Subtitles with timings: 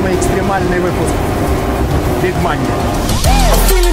[0.00, 1.12] самый экстремальный выпуск
[2.22, 3.89] Big Money.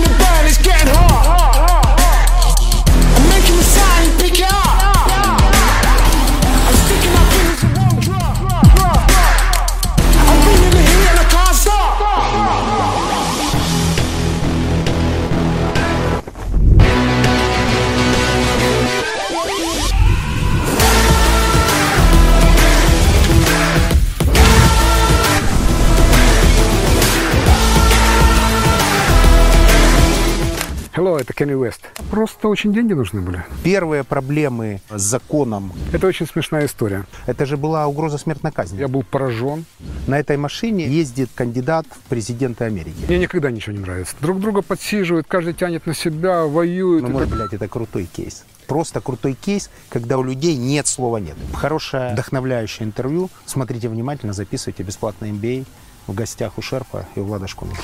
[31.27, 31.81] Это Кенни Уэст.
[32.09, 33.43] Просто очень деньги нужны были.
[33.61, 35.73] Первые проблемы с законом.
[35.91, 37.05] Это очень смешная история.
[37.25, 38.79] Это же была угроза смертной казни.
[38.79, 39.65] Я был поражен.
[40.07, 42.95] На этой машине ездит кандидат в президенты Америки.
[43.09, 44.15] Мне никогда ничего не нравится.
[44.21, 47.03] Друг друга подсиживают, каждый тянет на себя, воюют.
[47.03, 48.45] Ну, может, так- блядь, это крутой кейс.
[48.65, 51.35] Просто крутой кейс, когда у людей нет слова нет.
[51.53, 53.29] Хорошее, вдохновляющее интервью.
[53.45, 55.65] Смотрите внимательно, записывайте бесплатно MBA
[56.07, 57.81] в гостях у Шерпа и у Влада Школьника.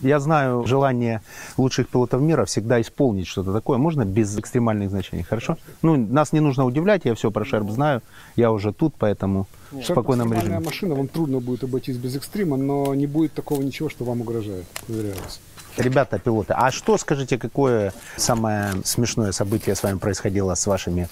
[0.00, 1.22] Я знаю желание
[1.56, 3.78] лучших пилотов мира всегда исполнить что-то такое.
[3.78, 5.56] Можно без экстремальных значений, хорошо?
[5.82, 8.02] Ну, нас не нужно удивлять, я все про Шерп знаю.
[8.36, 10.60] Я уже тут, поэтому в спокойном режиме.
[10.60, 14.64] машина, вам трудно будет обойтись без экстрима, но не будет такого ничего, что вам угрожает,
[14.88, 15.40] уверяю вас.
[15.76, 21.08] Ребята, пилоты, а что, скажите, какое самое смешное событие с вами происходило с вашими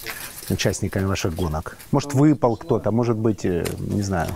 [0.51, 1.77] участниками ваших гонок?
[1.93, 4.31] Может, выпал кто-то, может быть, э, не знаю,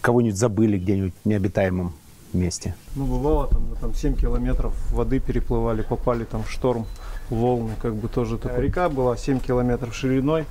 [0.00, 1.92] кого-нибудь забыли где-нибудь в необитаемом
[2.34, 2.74] месте?
[2.94, 6.86] Ну, бывало, там, мы там 7 километров воды переплывали, попали там в шторм,
[7.30, 10.44] волны, как бы тоже такая река была 7 километров шириной,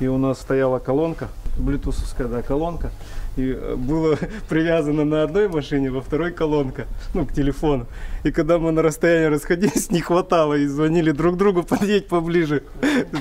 [0.00, 2.90] и у нас стояла колонка, блютусовская, да, колонка,
[3.36, 4.16] и э, было
[4.48, 7.86] привязано на одной машине, во второй колонка, ну, к телефону.
[8.24, 12.62] И когда мы на расстоянии расходились, не хватало, и звонили друг другу, подъедь поближе,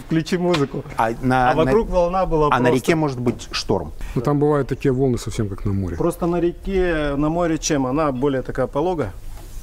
[0.08, 0.84] включи музыку.
[0.98, 3.92] А, на, А вокруг на- волна была а на просто- реке может быть шторм.
[4.16, 5.96] Но там бывают такие волны совсем как на море.
[5.98, 7.86] Просто на реке, на море чем?
[7.86, 9.14] Она более такая пологая,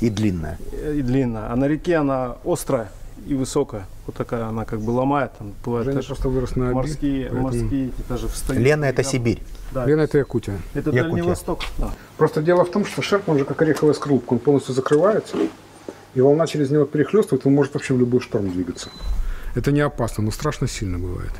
[0.00, 0.58] И длинная.
[0.94, 1.52] и длинная.
[1.52, 2.90] А на реке она острая
[3.26, 3.86] и высокая.
[4.06, 5.32] Вот такая она как бы ломает.
[5.38, 8.62] Там бывает Женя просто вырос на Оби, морские, поэтому- морские эти даже встают.
[8.62, 9.42] Лена это Сибирь.
[9.72, 10.58] Да, Лена, это Якутия.
[10.74, 11.02] это Якутия.
[11.02, 11.60] Дальний Восток.
[11.78, 11.90] Да.
[12.16, 15.36] Просто дело в том, что шерп, он же как ореховая скорлупка, он полностью закрывается,
[16.14, 18.88] и волна через него перехлестывает, он может вообще в любой шторм двигаться.
[19.54, 21.32] Это не опасно, но страшно сильно бывает.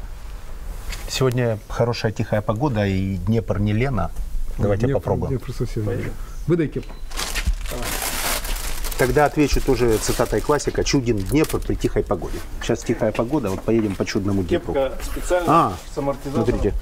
[1.09, 4.11] Сегодня хорошая тихая погода и Днепр не Лена.
[4.59, 5.31] Давайте Днепр- попробуем.
[5.31, 6.05] Днепр совсем не.
[6.47, 6.95] Выдай кепку.
[9.01, 12.39] Тогда отвечу тоже цитатой классика «Чуден Днепр при тихой погоде».
[12.61, 14.75] Сейчас тихая погода, вот поедем по чудному Днепру.
[14.75, 16.45] Кепка специально А, с амортизатором.
[16.45, 16.75] Смотрите,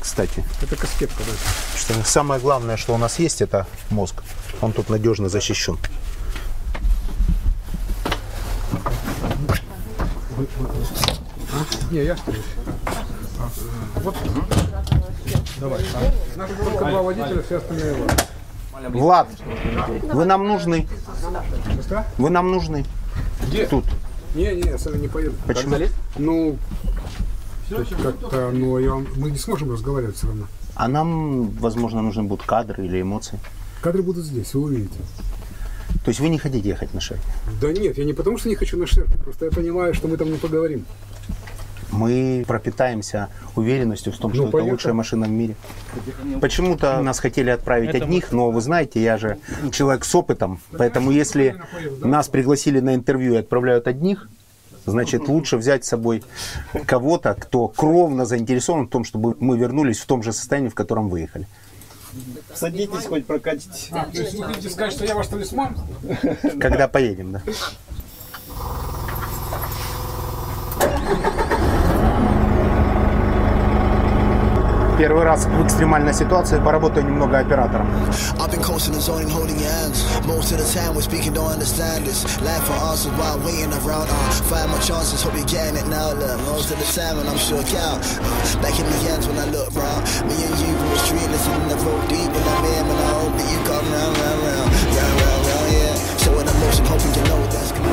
[0.00, 1.32] кстати, Это каскетка, да.
[1.76, 4.22] что самое главное, что у нас есть, это мозг.
[4.60, 5.76] Он тут надежно защищен.
[11.90, 12.38] Не, я остаюсь.
[13.96, 14.16] Вот.
[15.58, 15.84] Давай.
[16.36, 17.96] Только два водителя, все остальные.
[18.90, 19.28] Влад,
[20.12, 20.86] вы нам нужны.
[21.86, 22.04] Что?
[22.18, 22.84] Вы нам нужны.
[23.46, 23.66] Где?
[23.66, 23.84] Тут.
[24.34, 25.34] Не, не, я с вами не поеду.
[25.46, 25.76] Почему?
[26.18, 26.58] Ну,
[28.02, 30.46] как-то, ну, я вам- мы не сможем разговаривать все равно.
[30.74, 33.38] А нам, возможно, нужны будут кадры или эмоции.
[33.80, 34.98] Кадры будут здесь, вы увидите.
[36.04, 37.20] То есть вы не хотите ехать на шерп?
[37.60, 40.16] Да нет, я не потому что не хочу на шерпе, просто я понимаю, что мы
[40.16, 40.84] там не поговорим.
[41.96, 44.72] Мы пропитаемся уверенностью в том, что это поехали.
[44.72, 45.56] лучшая машина в мире.
[46.40, 49.38] Почему-то нас хотели отправить одних, но вы знаете, я же
[49.72, 51.60] человек с опытом, поэтому если
[52.00, 54.28] нас пригласили на интервью и отправляют одних,
[54.84, 56.22] значит лучше взять с собой
[56.86, 61.08] кого-то, кто кровно заинтересован в том, чтобы мы вернулись в том же состоянии, в котором
[61.08, 61.46] выехали.
[62.54, 63.90] Садитесь, хоть прокатитесь.
[63.90, 65.76] то есть вы хотите сказать, что я ваш талисман?
[66.60, 67.42] Когда поедем, да?
[74.98, 77.86] Первый раз в экстремальной ситуации поработаю немного оператором.
[77.86, 78.06] Uh.
[78.08, 78.56] Uh,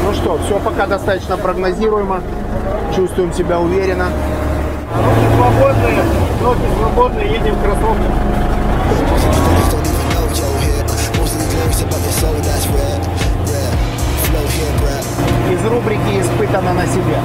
[0.04, 2.22] Ну что, все пока достаточно прогнозируемо.
[2.96, 4.08] Чувствуем себя уверенно.
[4.96, 8.12] Руки свободные, ноги свободны, едем в кроссовках.
[15.52, 17.18] Из рубрики «Испытано на себе».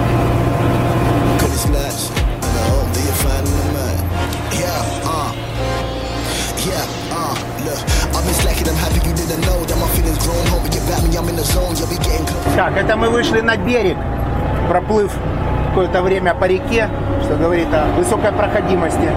[12.55, 13.97] Так, это мы вышли на берег,
[14.69, 15.13] проплыв
[15.79, 16.89] какое-то время по реке,
[17.23, 19.09] что говорит о высокой проходимости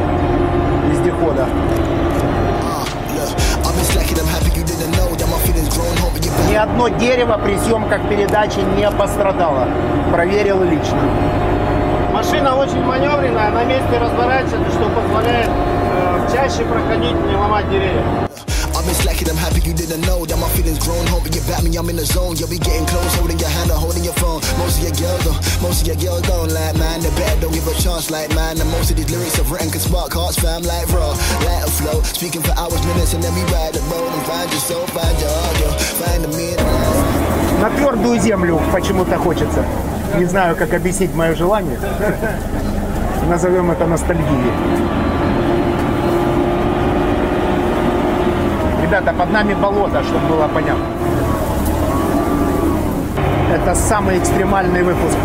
[0.92, 1.48] вездехода.
[6.48, 9.70] Ни одно дерево при съемках передачи не пострадало.
[10.12, 11.00] Проверил лично.
[12.14, 18.21] Машина очень маневренная, на месте разворачивается, что позволяет э, чаще проходить, не ломать деревья.
[18.82, 21.62] I've been slacking, I'm happy you didn't know that my feelings grown but you back
[21.62, 22.34] me, I'm in the zone.
[22.42, 24.42] You'll be getting close, holding your hand or holding your phone.
[24.58, 26.98] Most of your girls though, most of your girls don't like man.
[26.98, 28.58] The better don't give a chance like man.
[28.58, 31.14] And most of these lyrics I've written can spark hearts, fam, like raw,
[31.46, 32.02] light a flow.
[32.02, 35.14] Speaking for hours, minutes, and then we ride the road and find your soul, find
[35.22, 35.70] your audio,
[36.02, 36.58] find the meaning.
[37.62, 39.62] На твердую землю почему-то хочется.
[40.18, 41.78] Не знаю, как объяснить мое желание.
[43.30, 45.01] Назовем это ностальгией.
[48.92, 50.84] Ребята, под нами болото, чтобы было понятно.
[53.54, 55.16] Это самый экстремальный выпуск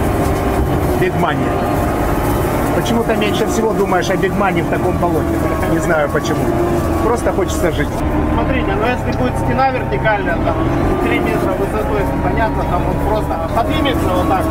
[1.00, 1.95] Big Money.
[2.76, 5.26] Почему-то меньше всего думаешь о Биг Money в таком болоте.
[5.72, 6.44] Не знаю почему.
[7.02, 7.88] Просто хочется жить.
[8.34, 10.56] Смотрите, но если будет стена вертикальная, там
[11.02, 14.44] 3 метра высотой, понятно, там он просто поднимется вот так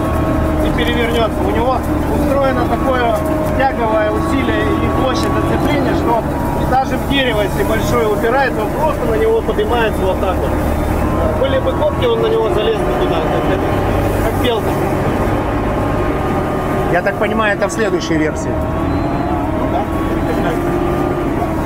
[0.65, 1.39] и перевернется.
[1.47, 1.77] У него
[2.15, 3.15] устроено такое
[3.59, 6.23] тяговое усилие и площадь зацепления, что
[6.71, 10.49] даже в дерево, если большое упирается, он просто на него поднимается вот так вот.
[11.39, 13.59] Были бы копки, он на него залез бы туда, как,
[14.25, 14.69] как белка.
[16.95, 18.49] Я так понимаю, это в следующей версии.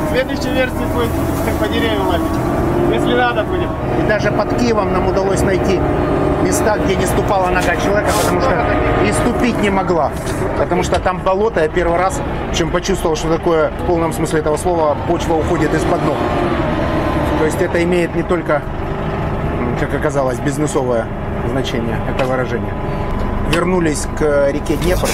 [0.07, 1.11] В следующей версии будет
[1.45, 2.25] как по деревьям лазить.
[2.91, 3.69] Если надо будет.
[3.99, 5.79] И даже под Киевом нам удалось найти
[6.43, 8.65] места, где не ступала нога человека, потому что
[9.07, 10.11] и ступить не могла.
[10.57, 12.19] Потому что там болото, я первый раз,
[12.55, 16.17] чем почувствовал, что такое в полном смысле этого слова почва уходит из-под ног.
[17.37, 18.63] То есть это имеет не только,
[19.79, 21.05] как оказалось, бизнесовое
[21.51, 22.73] значение, это выражение.
[23.51, 25.09] Вернулись к реке Днепр.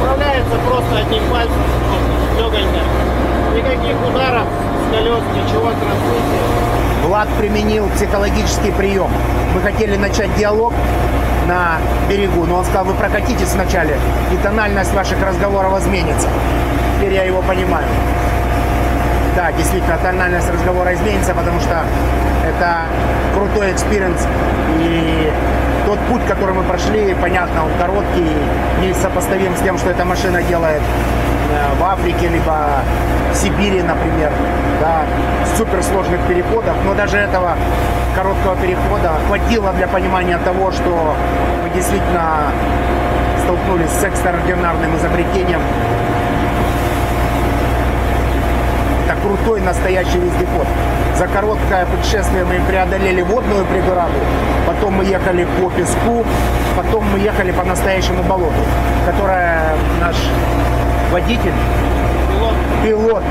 [0.00, 1.62] Управляется просто одним пальцем,
[2.36, 2.80] легонько.
[3.54, 4.48] Никаких ударов
[4.90, 7.06] колес, ничего трансмиссии.
[7.06, 9.10] Влад применил психологический прием.
[9.54, 10.72] Мы хотели начать диалог
[11.46, 13.96] на берегу, но он сказал, вы прокатитесь вначале,
[14.32, 16.28] и тональность ваших разговоров изменится.
[16.96, 17.86] Теперь я его понимаю.
[19.36, 21.84] Да, действительно, тональность разговора изменится, потому что
[22.46, 22.82] это
[23.34, 24.26] крутой experience.
[24.80, 25.32] И
[25.86, 28.26] тот путь, который мы прошли, понятно, он короткий,
[28.80, 30.82] не сопоставим с тем, что эта машина делает
[31.78, 32.82] в Африке, либо
[33.32, 34.30] в Сибири, например,
[34.80, 35.02] да,
[35.56, 36.76] суперсложных переходов.
[36.84, 37.56] Но даже этого
[38.14, 41.14] короткого перехода хватило для понимания того, что
[41.62, 42.52] мы действительно
[43.44, 45.60] столкнулись с экстраординарным изобретением
[49.08, 50.66] это крутой настоящий вездеход.
[51.16, 54.18] За короткое путешествие мы преодолели водную преграду,
[54.66, 56.24] потом мы ехали по песку,
[56.76, 58.62] потом мы ехали по настоящему болоту,
[59.06, 59.62] которое
[60.00, 60.16] наш
[61.10, 61.52] водитель,
[62.82, 63.22] пилот,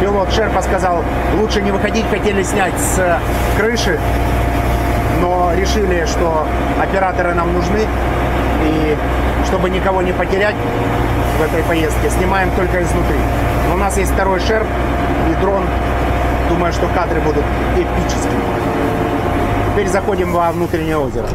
[0.00, 1.04] пилот Шерпа сказал,
[1.38, 3.18] лучше не выходить, хотели снять с
[3.56, 3.98] крыши,
[5.20, 6.46] но решили, что
[6.80, 7.86] операторы нам нужны,
[8.64, 8.96] и
[9.46, 10.54] чтобы никого не потерять
[11.38, 13.18] в этой поездке, снимаем только изнутри.
[13.68, 14.66] Но у нас есть второй шерп
[15.30, 15.64] и дрон.
[16.48, 17.44] Думаю, что кадры будут
[17.76, 18.42] эпическими.
[19.72, 21.26] Теперь заходим во внутреннее озеро.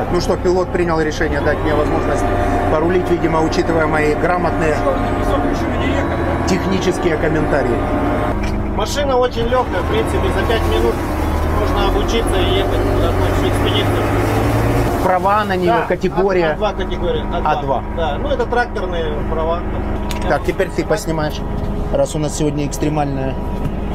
[0.00, 2.24] Так, ну что, пилот принял решение дать мне возможность
[2.72, 4.74] порулить, видимо, учитывая мои грамотные
[6.48, 7.76] технические комментарии.
[8.74, 10.94] Машина очень легкая, в принципе, за 5 минут
[11.60, 14.02] можно обучиться и ехать на экспедицию.
[15.04, 16.56] Права на нее, Да, категория.
[16.58, 17.24] А2 категория.
[17.30, 17.82] А2.
[17.98, 19.60] Да, ну это тракторные права.
[20.26, 21.38] Так, теперь ты поснимаешь,
[21.92, 23.34] раз у нас сегодня экстремальная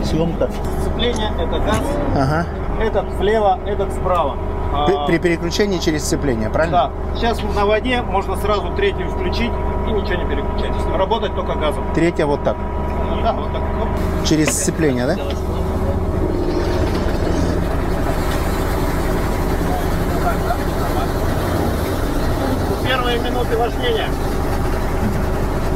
[0.03, 0.51] съемка.
[0.81, 1.81] Сцепление это газ,
[2.15, 2.45] Ага.
[2.79, 4.37] этот слева, этот справа.
[4.77, 6.91] А, При, при переключении через сцепление, правильно?
[7.13, 9.51] Да, сейчас на воде можно сразу третью включить
[9.87, 10.71] и ничего не переключать.
[10.93, 11.85] Работать только газом.
[11.93, 12.57] Третья вот так.
[13.23, 13.61] Да, вот так.
[13.61, 14.27] Оп.
[14.27, 15.15] Через сцепление, да?
[22.85, 24.09] Первые минуты вождения.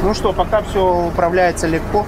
[0.04, 2.06] Ну что, пока все управляется легко.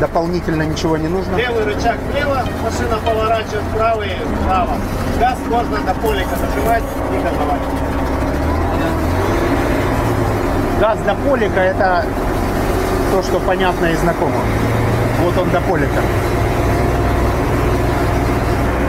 [0.00, 1.36] Дополнительно ничего не нужно.
[1.36, 4.10] Левый рычаг влево, машина поворачивает вправо и
[4.42, 4.72] вправо.
[5.18, 7.62] Газ можно до полика нажимать и газовать.
[10.80, 12.04] Газ до полика это
[13.10, 14.40] то, что понятно и знакомо.
[15.22, 16.02] Вот он до полика.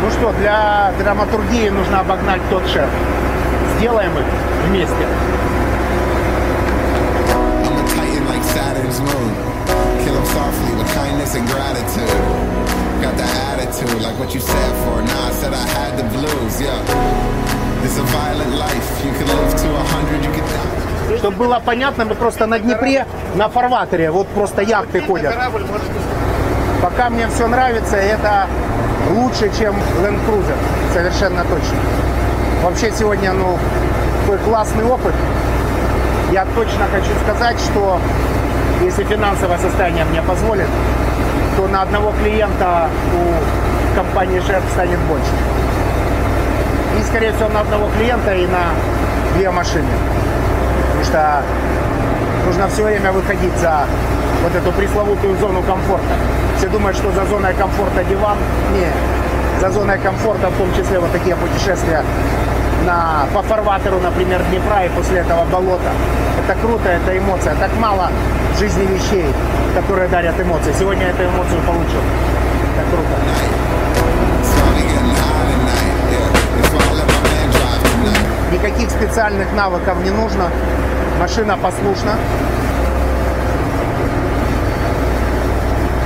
[0.03, 2.89] Ну что, для драматургии нужно обогнать тот шеф.
[3.77, 4.25] Сделаем их
[4.67, 5.07] вместе.
[21.27, 23.05] Чтобы было понятно, мы просто на Днепре,
[23.35, 25.35] на фарватере, вот просто яхты ходят.
[26.81, 28.47] Пока мне все нравится, это
[29.09, 30.55] лучше, чем Land Cruiser,
[30.93, 31.75] совершенно точно.
[32.63, 33.57] Вообще сегодня, ну,
[34.21, 35.13] такой классный опыт.
[36.31, 37.99] Я точно хочу сказать, что
[38.81, 40.69] если финансовое состояние мне позволит,
[41.57, 45.33] то на одного клиента у компании Шеф станет больше.
[46.97, 48.69] И, скорее всего, на одного клиента и на
[49.35, 49.89] две машины.
[50.97, 51.43] Потому что
[52.45, 53.85] нужно все время выходить за
[54.43, 56.15] вот эту пресловутую зону комфорта.
[56.57, 58.37] Все думают, что за зоной комфорта диван.
[58.73, 58.87] Не,
[59.61, 62.03] за зоной комфорта в том числе вот такие путешествия
[62.85, 65.91] на, по фарватеру, например, Днепра и после этого болота.
[66.43, 67.55] Это круто, это эмоция.
[67.55, 68.09] Так мало
[68.55, 69.25] в жизни вещей,
[69.75, 70.73] которые дарят эмоции.
[70.79, 72.01] Сегодня я эту эмоцию получил.
[72.75, 73.66] Это круто.
[78.57, 80.49] Никаких специальных навыков не нужно.
[81.19, 82.13] Машина послушна.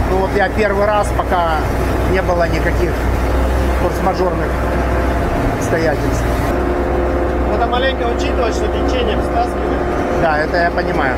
[0.09, 1.59] Ну вот я первый раз, пока
[2.11, 2.91] не было никаких
[3.81, 4.49] форс-мажорных
[5.59, 6.23] обстоятельств.
[7.51, 10.21] Надо маленько учитывать, что течением стаскивает.
[10.21, 11.15] Да, это я понимаю.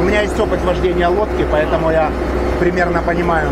[0.00, 2.10] У меня есть опыт вождения лодки, поэтому я
[2.58, 3.48] примерно понимаю.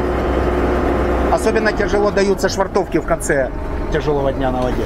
[1.32, 3.48] Особенно тяжело даются швартовки в конце
[3.92, 4.82] тяжелого дня на воде.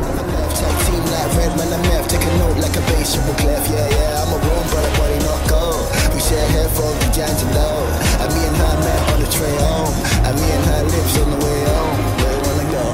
[1.27, 3.69] Like Redman and Meth, take a note like a bass triple clef.
[3.69, 5.83] Yeah, yeah, I'm a warm brother, buddy, not cold.
[6.15, 7.83] We share hair from the D'Angelo.
[8.23, 9.91] And me and her met on the train home.
[10.23, 11.99] And me and her lips on the way home.
[12.23, 12.87] Where you wanna go?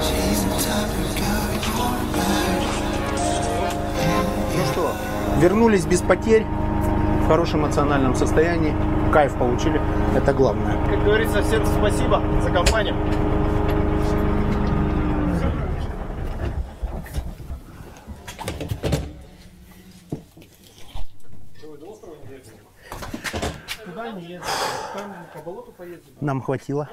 [0.00, 2.64] She's the type of girl you wanna marry.
[4.56, 4.84] Ну что,
[5.38, 6.46] вернулись без потерь,
[7.24, 8.74] в хорошем эмоциональном состоянии,
[9.12, 9.78] кайф получили,
[10.16, 10.78] это главное.
[10.88, 12.94] Как говорится, всем спасибо за компанию.
[26.26, 26.88] Нам хватило.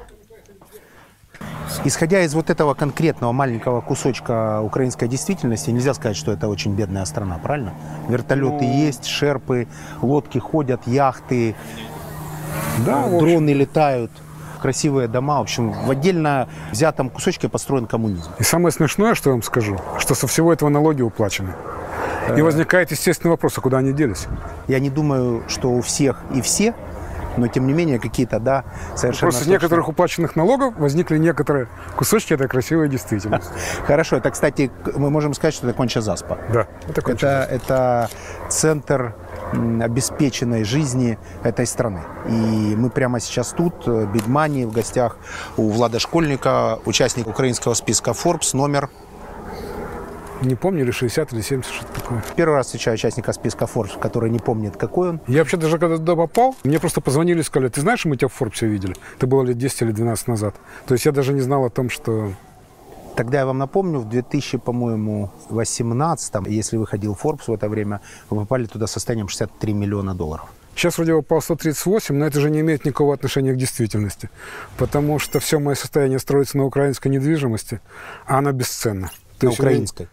[1.86, 7.04] Исходя из вот этого конкретного маленького кусочка украинской действительности, нельзя сказать, что это очень бедная
[7.06, 7.74] страна, правильно?
[8.08, 9.68] Вертолеты есть, шерпы,
[10.04, 11.56] лодки ходят, яхты,
[12.86, 14.12] Да, дроны летают,
[14.62, 15.40] красивые дома.
[15.40, 18.30] В общем, в отдельно взятом кусочке построен коммунизм.
[18.38, 21.56] И самое смешное, что я вам скажу, что со всего этого налоги уплачены.
[22.38, 24.28] И возникает естественный вопрос, а куда они делись?
[24.68, 26.76] Я не думаю, что у всех и все,
[27.38, 32.34] но тем не менее какие-то, да, совершенно Просто с некоторых уплаченных налогов возникли некоторые кусочки
[32.34, 33.52] этой красивой действительности.
[33.88, 36.38] Хорошо, это, кстати, мы можем сказать, что это конча заспа.
[36.52, 37.30] Да, это кончено.
[37.30, 38.10] Это, это
[38.50, 39.16] центр
[39.54, 42.02] обеспеченной жизни этой страны.
[42.28, 45.18] И мы прямо сейчас тут, э, Big Money, в гостях
[45.58, 48.90] у Влада Школьника, участник украинского списка Forbes, номер.
[50.44, 52.24] Не помню, или 60, или 70, что-то такое.
[52.36, 55.22] Первый раз встречаю участника списка Forbes, который не помнит, какой он.
[55.28, 58.28] Я вообще даже когда туда попал, мне просто позвонили и сказали, ты знаешь, мы тебя
[58.28, 58.96] в Форбсе видели?
[59.18, 60.56] Это было лет 10 или 12 назад.
[60.86, 62.34] То есть я даже не знал о том, что...
[63.16, 68.42] Тогда я вам напомню, в 2000, по-моему, 18 если выходил Forbes в это время, вы
[68.42, 70.50] попали туда состоянием 63 миллиона долларов.
[70.76, 74.30] Сейчас вроде попал 138, но это же не имеет никакого отношения к действительности.
[74.78, 77.80] Потому что все мое состояние строится на украинской недвижимости,
[78.26, 79.12] а она бесценна.
[79.38, 80.10] То На есть украинской.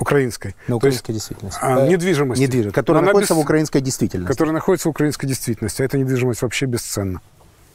[0.00, 0.54] Украинской.
[0.66, 1.58] На То есть, украинской действительности.
[1.62, 2.42] а, недвижимости.
[2.42, 4.32] Недвижимость, которая она находится бес- в украинской действительности.
[4.32, 5.82] Которая находится в украинской действительности.
[5.82, 7.20] А эта недвижимость вообще бесценна.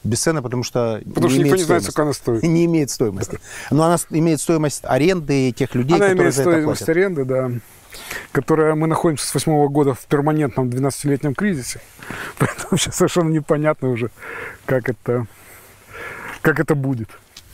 [0.02, 2.42] Бесценна, потому что Потому что никто имеет не знает, сколько она стоит.
[2.44, 3.38] Не имеет стоимости.
[3.70, 6.88] Но она имеет стоимость аренды тех людей, Она которые имеет за это стоимость платят.
[6.96, 7.50] аренды, да.
[8.32, 11.80] Которая мы находимся с восьмого года в перманентном 12-летнем кризисе.
[12.38, 14.10] Поэтому сейчас совершенно непонятно уже,
[14.64, 15.26] как это,
[16.42, 17.08] как это будет.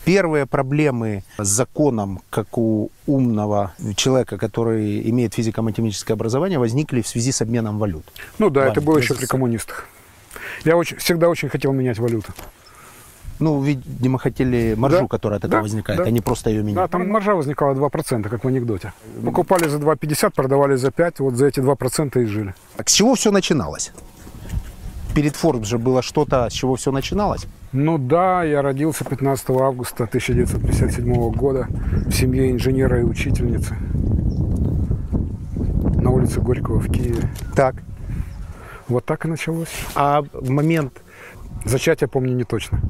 [0.05, 7.31] Первые проблемы с законом, как у умного человека, который имеет физико-математическое образование, возникли в связи
[7.31, 8.03] с обменом валют.
[8.37, 9.87] Ну да, это Ладно, было это еще при коммунистах.
[10.65, 12.33] Я очень, всегда очень хотел менять валюту.
[13.39, 15.07] Ну, видимо, хотели маржу, Да.
[15.07, 16.05] которая от этого Да, возникает, да.
[16.05, 16.91] а не просто ее Да, менять.
[16.91, 18.93] там маржа возникала 2%, как в анекдоте.
[19.23, 22.53] Покупали за 2,50, продавали за 5, вот за эти 2% и жили.
[22.75, 23.91] Так с чего все начиналось?
[25.15, 27.45] Перед Forbes же было что-то, с чего все начиналось.
[27.73, 31.67] Ну да, я родился 15 августа 1957 года
[32.05, 33.75] в семье инженера и учительницы
[36.01, 37.29] на улице Горького в Киеве.
[37.55, 37.75] Так.
[38.87, 39.69] Вот так и началось.
[39.95, 40.93] А в момент
[41.65, 42.81] Зачать я помню не точно.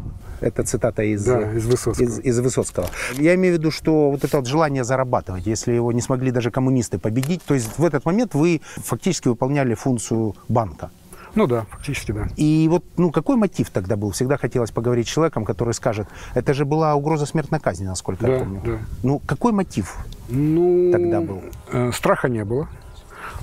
[0.41, 2.05] Это цитата из, Да, из Высоцкого.
[2.05, 2.87] из, из Высоцкого.
[3.17, 6.51] Я имею в виду, что вот это вот желание зарабатывать, если его не смогли даже
[6.51, 10.89] коммунисты победить, то есть в этот момент вы фактически выполняли функцию банка.
[11.35, 12.27] Ну да, фактически да.
[12.37, 14.11] И вот, ну, какой мотив тогда был?
[14.11, 18.33] Всегда хотелось поговорить с человеком, который скажет, это же была угроза смертной казни, насколько я
[18.33, 18.61] Да, помню.
[18.63, 18.77] да.
[19.01, 19.95] Ну, какой мотив?
[20.29, 21.41] Ну, Тогда был.
[21.71, 22.67] э, страха не было.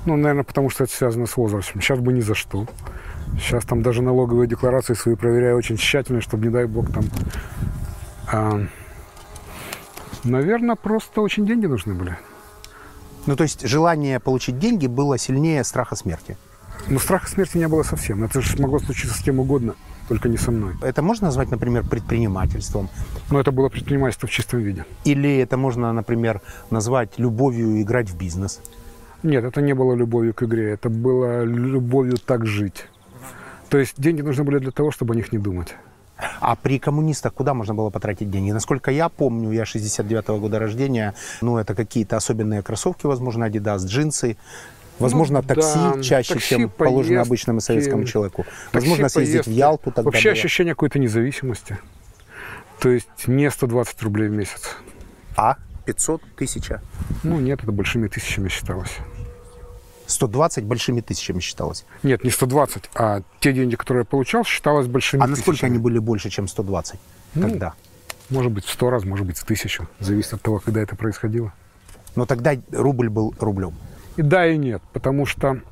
[0.06, 1.80] Ну, наверное, потому что это связано с возрастом.
[1.80, 2.66] Сейчас бы ни за что.
[3.38, 7.04] Сейчас там даже налоговые декларации свои проверяю очень тщательно, чтобы, не дай бог, там...
[8.32, 8.60] а,
[10.24, 12.16] наверное, просто очень деньги нужны были.
[13.26, 16.36] Ну, то есть желание получить деньги было сильнее страха смерти.
[16.88, 18.24] Но страха смерти не было совсем.
[18.24, 19.74] Это же могло случиться с кем угодно,
[20.08, 20.74] только не со мной.
[20.82, 22.88] Это можно назвать, например, предпринимательством?
[23.30, 24.84] Но это было предпринимательство в чистом виде.
[25.04, 28.60] Или это можно, например, назвать любовью играть в бизнес?
[29.22, 32.86] Нет, это не было любовью к игре, это было любовью так жить.
[33.68, 35.76] То есть деньги нужны были для того, чтобы о них не думать.
[36.40, 38.50] А при коммунистах куда можно было потратить деньги?
[38.50, 44.36] Насколько я помню, я 69-го года рождения, ну, это какие-то особенные кроссовки, возможно, Adidas, джинсы,
[45.00, 47.28] возможно, Ну, такси да, чаще, такси, чем положено поездки.
[47.28, 48.44] обычному советскому человеку.
[48.72, 49.58] Такси, Возможно, съездить в поездки.
[49.58, 50.32] Ялту тогда Вообще было.
[50.38, 51.78] ощущение какой-то независимости.
[52.80, 54.76] То есть не 120 рублей в месяц.
[55.36, 55.56] А?
[55.86, 56.80] 500, 1000?
[57.24, 58.90] Ну нет, это большими тысячами считалось.
[60.06, 61.84] 120 большими тысячами считалось.
[62.02, 65.70] Нет, не 120, а те деньги, которые я получал, считалось большими А насколько тысячами.
[65.70, 66.98] они были больше, чем 120?
[67.34, 67.74] Ну, Тогда.
[68.28, 69.88] Может быть, в 100 раз, может быть, в тысячу.
[70.00, 71.52] Зависит от того, когда это происходило.
[72.16, 73.74] Но тогда рубль был рублем.
[74.20, 75.62] И да, и нет, потому что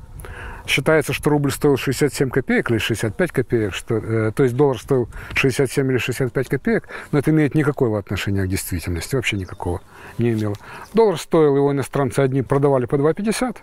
[0.66, 5.06] считается, что рубль стоил 67 копеек или 65 копеек, что, э, то есть доллар стоил
[5.34, 9.82] 67 или 65 копеек, но это имеет никакого отношения к действительности, вообще никакого
[10.16, 10.54] не имело.
[10.94, 13.58] Доллар стоил, его иностранцы одни продавали по 2,50,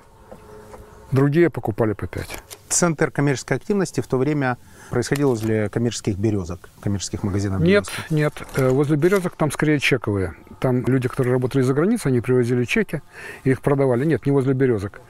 [1.12, 2.27] другие покупали по 5.
[2.69, 4.59] Центр коммерческой активности в то время
[4.91, 8.13] происходил возле коммерческих березок, коммерческих магазинов Нет, березки.
[8.13, 10.36] нет, э, возле березок там скорее чековые.
[10.59, 13.01] Там люди, которые работали за границей, они привозили чеки
[13.43, 14.05] и их продавали.
[14.05, 15.01] Нет, не возле березок.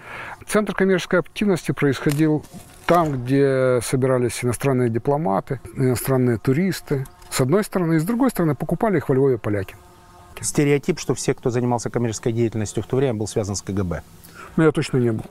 [0.47, 2.45] Центр коммерческой активности происходил
[2.85, 7.05] там, где собирались иностранные дипломаты, иностранные туристы.
[7.29, 9.75] С одной стороны, и с другой стороны покупали их во Львове поляки.
[10.39, 14.01] Стереотип, что все, кто занимался коммерческой деятельностью в то время, был связан с КГБ.
[14.57, 15.25] Но я точно не был.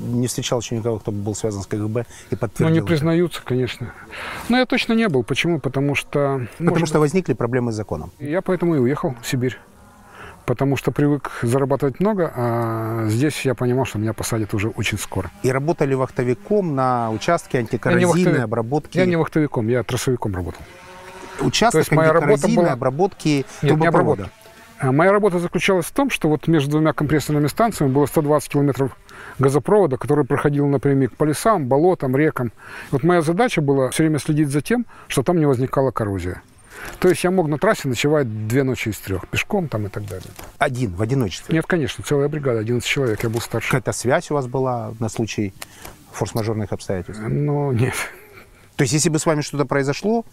[0.00, 2.68] Не встречал еще никого, кто был связан с КГБ и подтвердил.
[2.68, 2.86] Ну, не это.
[2.86, 3.92] признаются, конечно.
[4.48, 5.22] Но я точно не был.
[5.22, 5.58] Почему?
[5.60, 6.46] Потому что...
[6.58, 8.10] Потому может что возникли проблемы с законом.
[8.18, 9.58] Я поэтому и уехал в Сибирь.
[10.46, 15.30] Потому что привык зарабатывать много, а здесь я понимал, что меня посадят уже очень скоро.
[15.42, 18.40] И работали вахтовиком на участке Я не антикоррозийной вахтовик.
[18.44, 18.96] обработки.
[18.96, 20.62] Я не вахтовиком, я тросовиком работал.
[21.40, 24.22] Участок То есть моя работа была- обработки Нет, не трубопровода.
[24.22, 24.32] обработка.
[24.80, 28.96] А Моя работа заключалась в том, что вот между двумя компрессорными станциями было 120 километров
[29.38, 32.52] газопровода, который проходил напрямик по лесам, болотам, рекам.
[32.90, 36.42] Вот моя задача была все время следить за тем, что там не возникала коррозия.
[37.00, 40.06] То есть я мог на трассе ночевать две ночи из трех, пешком там и так
[40.06, 40.28] далее.
[40.58, 41.54] Один, в одиночестве.
[41.54, 43.68] Нет, конечно, целая бригада, 11 человек, я был старше.
[43.68, 45.52] Какая-то связь у вас была на случай
[46.12, 47.22] форс-мажорных обстоятельств?
[47.26, 47.94] Но нет.
[48.76, 50.24] То есть, если бы с вами что-то произошло,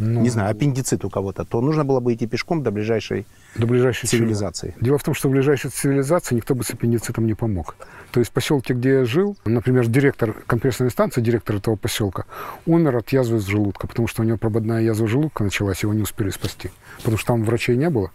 [0.00, 3.66] Ну, не знаю, аппендицит у кого-то, то нужно было бы идти пешком до ближайшей До
[3.66, 4.74] ближайшей цивилизации.
[4.80, 7.76] Дело в том, что в ближайшей цивилизации никто бы с аппендицитом не помог.
[8.10, 12.24] То есть в поселке, где я жил, например, директор компрессорной станции, директор этого поселка,
[12.66, 16.30] умер от язвы желудка, потому что у него прободная язва желудка началась, его не успели
[16.30, 18.10] спасти, потому что там врачей не было.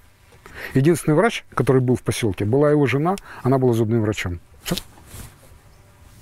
[0.73, 4.39] Единственный врач, который был в поселке, была его жена, она была зубным врачом.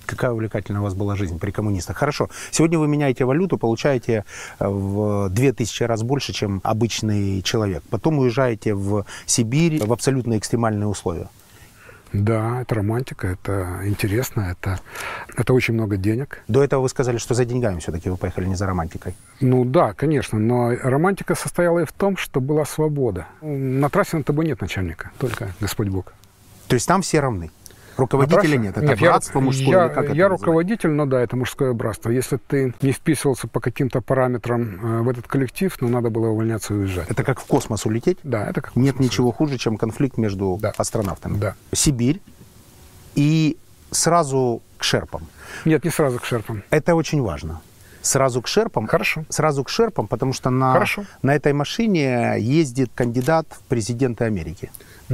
[0.05, 1.97] Какая увлекательная у вас была жизнь при коммунистах.
[1.97, 2.29] Хорошо.
[2.51, 4.25] Сегодня вы меняете валюту, получаете
[4.59, 7.83] э, в 2000 раз больше, чем обычный человек.
[7.89, 11.29] Потом уезжаете в Сибирь в абсолютно экстремальные условия.
[12.13, 14.79] Да, это романтика, это интересно, это,
[15.35, 16.43] это очень много денег.
[16.47, 19.15] До этого вы сказали, что за деньгами все-таки вы поехали, не за романтикой.
[19.41, 23.25] Ну да, конечно, но романтика состояла и в том, что была свобода.
[23.41, 26.13] На трассе над тобой нет начальника, только Господь Бог.
[26.67, 27.49] То есть там все равны.
[27.97, 28.77] Руководителя нет.
[28.77, 29.67] Это братство я, мужское.
[29.67, 30.45] Я, как это я называется?
[30.45, 32.09] руководитель, но да, это мужское братство.
[32.09, 36.73] Если ты не вписывался по каким-то параметрам э, в этот коллектив, ну надо было увольняться
[36.73, 37.09] и уезжать.
[37.09, 38.17] Это как в космос улететь.
[38.23, 40.73] Да, это как Нет ничего хуже, чем конфликт между Да.
[40.77, 41.37] астронавтами.
[41.37, 41.55] Да.
[41.71, 42.21] Сибирь
[43.15, 43.57] и
[43.91, 45.27] сразу к шерпам.
[45.65, 46.63] Нет, не сразу к шерпам.
[46.69, 47.61] Это очень важно.
[48.01, 48.87] Сразу к шерпам.
[48.87, 49.23] Хорошо.
[49.29, 51.05] Сразу к шерпам, потому что на, Хорошо.
[51.21, 54.71] на этой машине ездит кандидат в президенты Америки.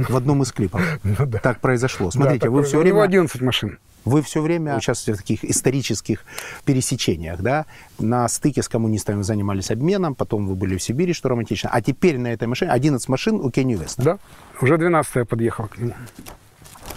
[0.08, 0.80] В одном из клипов.
[1.02, 1.38] Ну да.
[1.38, 2.10] Так произошло.
[2.10, 3.78] Смотрите, Да, вы все время 11 машин.
[4.04, 6.24] Вы все время участвуете в таких исторических
[6.64, 7.66] пересечениях, да?
[7.98, 11.70] На стыке с коммунистами вы занимались обменом, потом вы были в Сибири, что романтично.
[11.70, 14.02] А теперь на этой машине 11 машин у Кенни Веста.
[14.02, 14.18] Да.
[14.60, 15.94] Уже 12 я подъехал к нему.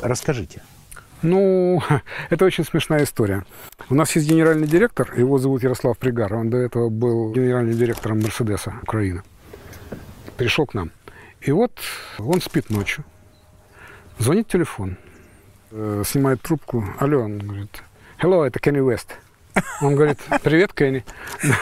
[0.01, 0.61] Расскажите.
[1.23, 1.81] Ну,
[2.29, 3.45] это очень смешная история.
[3.89, 6.33] У нас есть генеральный директор, его зовут Ярослав Пригар.
[6.33, 9.23] Он до этого был генеральным директором Мерседеса Украины.
[10.37, 10.91] Пришел к нам.
[11.43, 11.77] И вот
[12.19, 13.03] он спит ночью.
[14.17, 14.97] Звонит телефон.
[15.71, 16.85] Э, Снимает трубку.
[16.99, 17.83] Алло, он говорит,
[18.21, 19.17] hello, это Кенни Уэст.
[19.81, 21.03] Он говорит, привет, Кенни.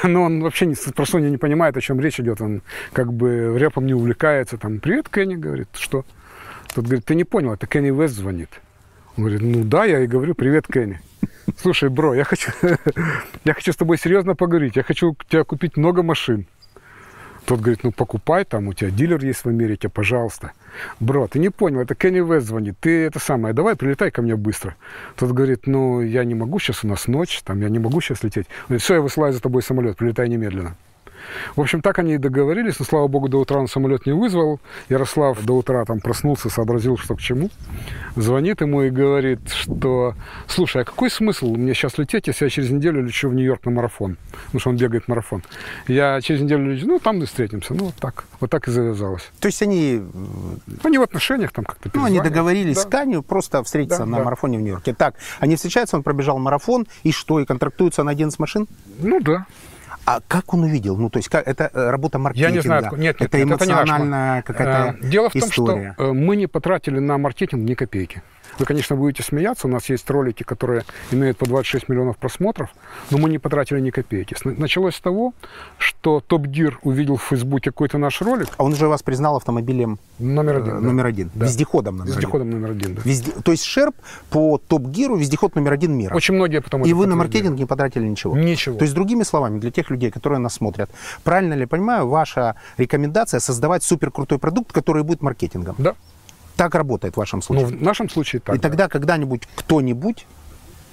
[0.04, 2.42] Но он вообще не, просонья не понимает, о чем речь идет.
[2.42, 2.62] Он
[2.94, 4.58] как бы рэпом не увлекается.
[4.58, 6.06] Там, привет, Кенни, говорит, что?
[6.76, 8.50] Тот говорит, ты не понял, это Кенни Уэст звонит.
[9.18, 11.02] Он говорит, ну да, я и говорю, привет, Кенни.
[11.58, 12.52] Слушай, бро, я хочу,
[13.44, 14.76] я хочу с тобой серьезно поговорить.
[14.76, 16.46] Я хочу тебя купить много машин.
[17.46, 20.52] Тот говорит, ну покупай, там у тебя дилер есть в Америке, пожалуйста.
[21.00, 24.36] Бро, ты не понял, это Кенни Вест звонит, ты это самое, давай прилетай ко мне
[24.36, 24.76] быстро.
[25.16, 28.24] Тот говорит, ну я не могу, сейчас у нас ночь, там я не могу сейчас
[28.24, 28.48] лететь.
[28.48, 30.76] Он говорит, все, я высылаю за тобой самолет, прилетай немедленно.
[31.56, 34.60] В общем, так они и договорились, но, слава богу, до утра он самолет не вызвал.
[34.90, 37.50] Ярослав до утра там проснулся, сообразил, что к чему.
[38.16, 40.14] Звонит ему и говорит, что,
[40.48, 43.72] слушай, а какой смысл мне сейчас лететь, если я через неделю лечу в Нью-Йорк на
[43.72, 44.18] марафон?
[44.46, 45.44] Потому что он бегает марафон.
[45.88, 47.74] Я через неделю лечу, ну, там и встретимся.
[47.74, 48.26] Ну, вот так.
[48.40, 49.30] Вот так и завязалось.
[49.40, 50.02] То есть они,
[50.84, 52.82] Они в отношениях там как-то ну, они договорились Да.
[52.82, 54.24] с Канью просто встретиться Да, на да.
[54.24, 54.94] марафоне в Нью-Йорке.
[54.94, 58.68] Так, они встречаются, он пробежал марафон, и что, и контрактуются на 11 машин?
[59.00, 59.46] Ну, да.
[60.06, 60.98] А как он увидел?
[60.98, 62.50] Ну, то есть, как, это э, работа маркетинга?
[62.50, 65.42] Я не знаю, нет, нет, это нет, это не эмоциональная какая-то Э, Дело в том,
[65.42, 65.94] история.
[65.94, 68.22] что э, мы не потратили на маркетинг ни копейки.
[68.62, 72.70] Вы, конечно, будете смеяться, у нас есть ролики, которые имеют по 26 миллионов просмотров,
[73.10, 74.36] но мы не потратили ни копейки.
[74.44, 75.34] Началось с того,
[75.80, 79.98] что Топ Гир увидел в Фейсбуке какой-то наш ролик, А он уже вас признал автомобилем
[80.20, 80.76] номер э, один.
[80.76, 80.80] да.
[80.80, 81.48] номер один, Да.
[81.48, 83.02] вездеходом номер Вездеходом номер один, да.
[83.02, 83.12] один.
[83.12, 83.32] Везде...
[83.32, 83.96] То есть Шерп
[84.30, 86.14] по топ-гиру вездеход номер один мира.
[86.14, 88.38] Очень многие потом И вы на маркетинг не потратили ничего?
[88.38, 88.78] Ничего.
[88.78, 90.92] То есть, другими словами, для тех людей, которые нас смотрят,
[91.24, 95.74] правильно ли я понимаю, ваша рекомендация создавать суперкрутой продукт, который будет маркетингом?
[95.80, 95.96] Да.
[96.62, 97.78] Так работает в вашем Ну, случае?
[97.80, 98.56] в нашем случае так.
[98.56, 98.70] и да.
[98.70, 100.28] тогда когда-нибудь кто-нибудь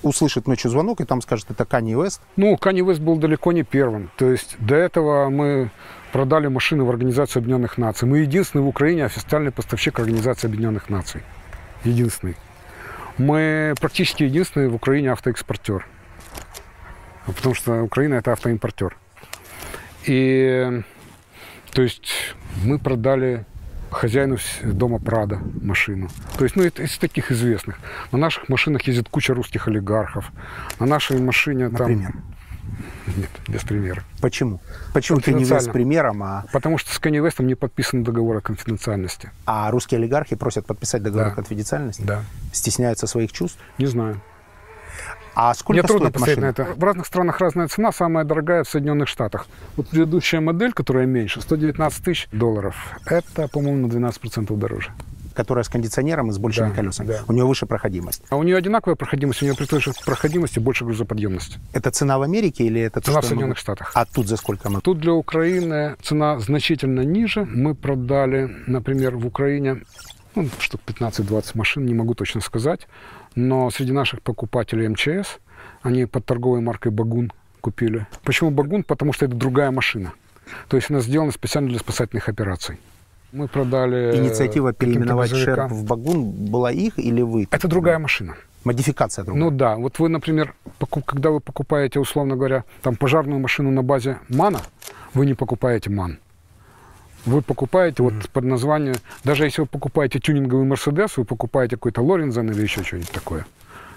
[0.03, 3.65] услышит ночью звонок и там скажет, это Kanye West, Ну, Kanye West был далеко не
[3.65, 4.11] первым.
[4.17, 5.71] То есть до этого мы
[6.11, 8.09] продали машины в Организацию Объединенных Наций.
[8.09, 11.21] Мы единственный в Украине официальный поставщик Организации Объединенных Наций.
[11.85, 12.37] Единственный.
[13.19, 15.87] Мы практически единственный в Украине автоэкспортер.
[17.27, 18.97] Ну, Потому что Украина это автоимпортер.
[20.07, 20.83] И
[21.73, 22.09] то есть
[22.65, 23.45] мы продали
[23.91, 26.09] хозяину дома Прада машину.
[26.37, 27.79] То есть, ну, это из таких известных.
[28.13, 30.31] На наших машинах ездит куча русских олигархов.
[30.79, 32.13] На нашей машине например.
[32.13, 32.23] там...
[33.17, 34.03] Нет, без примера.
[34.21, 34.61] Почему?
[34.93, 38.41] Почему ты не с примером, а, Потому что с Kanye West не подписан договор о
[38.41, 39.31] конфиденциальности.
[39.47, 41.33] а русские олигархи просят подписать договор Да.
[41.33, 42.03] о конфиденциальности?
[42.03, 42.23] Да.
[42.53, 43.59] Стесняются своих чувств?
[43.79, 44.21] Не знаю.
[45.41, 46.41] А сколько Мне трудно стоит машина?
[46.41, 46.65] на это.
[46.75, 47.93] В разных странах разная цена.
[47.93, 49.47] Самая дорогая в Соединенных Штатах.
[49.77, 52.75] Вот предыдущая модель, которая меньше, 119 тысяч долларов.
[53.07, 54.91] Это, по-моему, на 12% дороже.
[55.35, 57.07] Которая с кондиционером и с большими Да, колесами.
[57.07, 57.21] да.
[57.29, 58.25] У нее выше проходимость.
[58.31, 61.59] А у нее одинаковая проходимость, у нее при той же проходимости больше грузоподъемность.
[61.73, 63.93] Это цена в Америке или это то, Цена в я могу- Соединенных Штатах.
[63.95, 64.81] А тут за сколько мы?
[64.81, 67.45] Тут для Украины цена значительно ниже.
[67.45, 69.83] Мы продали, например, в Украине
[70.35, 72.89] ну, штук 15-20 машин, не могу точно сказать.
[73.35, 75.39] Но среди наших покупателей МЧС,
[75.83, 78.07] они под торговой маркой «Багун» купили.
[78.25, 78.83] Почему «Багун»?
[78.83, 80.13] Потому что это другая машина.
[80.69, 82.79] То есть она сделана специально для спасательных операций.
[83.33, 84.17] Мы продали...
[84.17, 85.31] Инициатива переименовать.
[85.31, 87.47] Шерп в Багун была их или вы?
[87.51, 88.37] Это другая машина.
[88.65, 89.45] Модификация другая.
[89.45, 90.55] Ну да, вот вы, например,
[91.07, 94.61] когда вы покупаете, условно говоря, там пожарную машину на базе МАНа,
[95.15, 96.19] вы не покупаете МАН.
[97.29, 102.51] Вы покупаете вот под название, даже если вы покупаете тюнинговый Мерседес, вы покупаете какой-то Лорензен
[102.51, 103.47] или еще что-нибудь такое.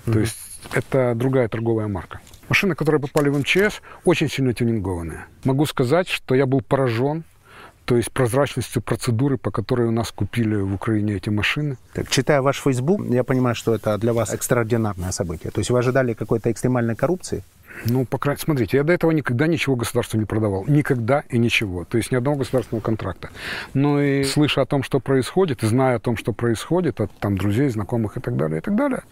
[0.06, 0.38] То есть
[0.74, 2.20] это другая торговая марка.
[2.50, 5.26] Машины, которые попали в МЧС, очень сильно тюнингованные.
[5.46, 7.24] Могу сказать, что я был поражен
[7.86, 11.78] то есть прозрачностью процедуры, по которой у нас купили в Украине эти машины.
[11.94, 15.52] Так, читая ваш Facebook, я понимаю, что это для вас экстраординарное событие.
[15.52, 17.44] То есть вы ожидали какой-то экстремальной коррупции?
[17.86, 20.66] Ну, по крайней смотрите, я до этого никогда ничего государству не продавал.
[20.68, 21.84] Никогда и ничего.
[21.86, 23.30] То есть ни одного государственного контракта.
[23.74, 27.38] Но и слыша о том, что происходит, и зная о том, что происходит, от там
[27.38, 29.04] друзей, знакомых и так далее, и так далее,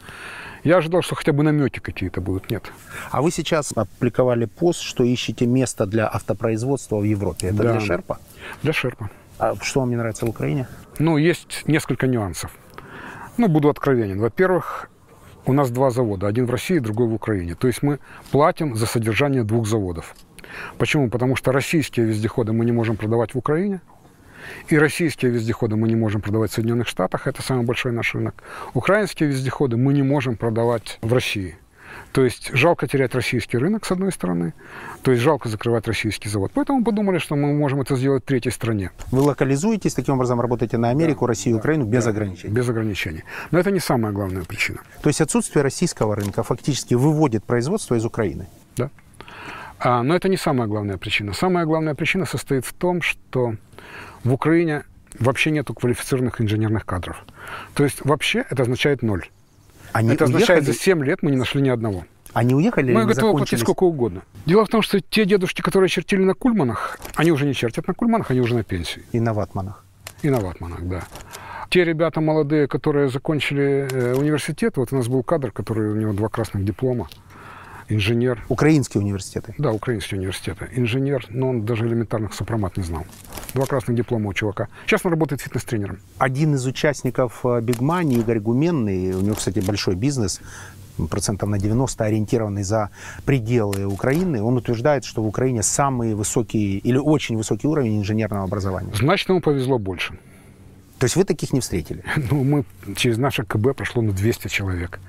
[0.64, 2.52] я ожидал, что хотя бы намеки какие-то будут.
[2.52, 2.72] Нет.
[3.12, 7.48] А вы сейчас опубликовали пост, что ищете место для автопроизводства в Европе.
[7.48, 7.72] Это Да.
[7.72, 8.20] для Шерпа?
[8.62, 9.10] Для Шерпа.
[9.40, 10.68] А что вам не нравится в Украине?
[11.00, 12.52] Ну, есть несколько нюансов.
[13.38, 14.20] Ну, буду откровенен.
[14.20, 14.90] Во-первых,
[15.46, 16.28] у нас два завода.
[16.28, 17.56] Один в России, другой в Украине.
[17.56, 18.00] То есть мы
[18.32, 20.16] платим за содержание двух заводов.
[20.78, 21.10] Почему?
[21.10, 23.82] Потому что российские вездеходы мы не можем продавать в Украине.
[24.70, 27.28] И российские вездеходы мы не можем продавать в Соединенных Штатах.
[27.28, 28.44] Это самый большой наш рынок.
[28.74, 31.58] Украинские вездеходы мы не можем продавать в России.
[32.12, 34.54] То есть жалко терять российский рынок, с одной стороны,
[35.04, 36.52] то есть жалко закрывать российский завод.
[36.56, 40.78] Поэтому подумали, что мы можем это сделать в третьей стране, Вы локализуетесь, таким образом работаете
[40.78, 42.54] на Америку, Россию, Украину без ограничений.
[42.54, 43.24] без ограничений.
[43.52, 44.80] Но это не самая главная причина.
[45.02, 48.48] То есть отсутствие российского рынка фактически выводит производство из Украины.
[48.76, 48.90] Да?
[49.80, 51.34] А, но это не самая главная причина.
[51.34, 53.56] Самая главная причина состоит в том, что
[54.24, 54.84] в Украине
[55.20, 57.24] вообще нету квалифицированных инженерных кадров.
[57.76, 59.26] То есть вообще это означает ноль.
[59.94, 62.06] Они это означает, уехали, за 7 лет мы не нашли ни одного.
[62.34, 64.24] они уехали Мы готовы платить сколько угодно.
[64.46, 67.94] Дело в том, что те дедушки, которые чертили на кульманах, они уже не чертят на
[67.94, 69.04] кульманах, они уже на пенсии.
[69.12, 69.84] И на ватманах.
[70.22, 71.04] И на ватманах, да.
[71.70, 76.14] Те ребята молодые, которые закончили э, университет, вот у нас был кадр, который у него
[76.14, 77.08] два красных диплома,
[77.90, 79.54] инженер, Украинские университеты.
[79.58, 83.06] да, украинский университет, инженер, но он даже элементарных сопромат не знал.
[83.54, 84.68] Два красных диплома у чувака.
[84.86, 86.00] Сейчас он работает фитнес-тренером.
[86.18, 90.40] Один из участников Бигмани, Игорь Гуменный, у него, кстати, большой бизнес,
[91.10, 92.90] процентов на 90 ориентированный за
[93.26, 98.92] пределы Украины, он утверждает, что в Украине самый высокий или очень высокий уровень инженерного образования.
[98.96, 100.14] Значит, ему повезло больше.
[101.00, 102.04] То есть вы таких не встретили?
[102.32, 105.00] Ну, мы через наше КБ прошло ну, 200 человек.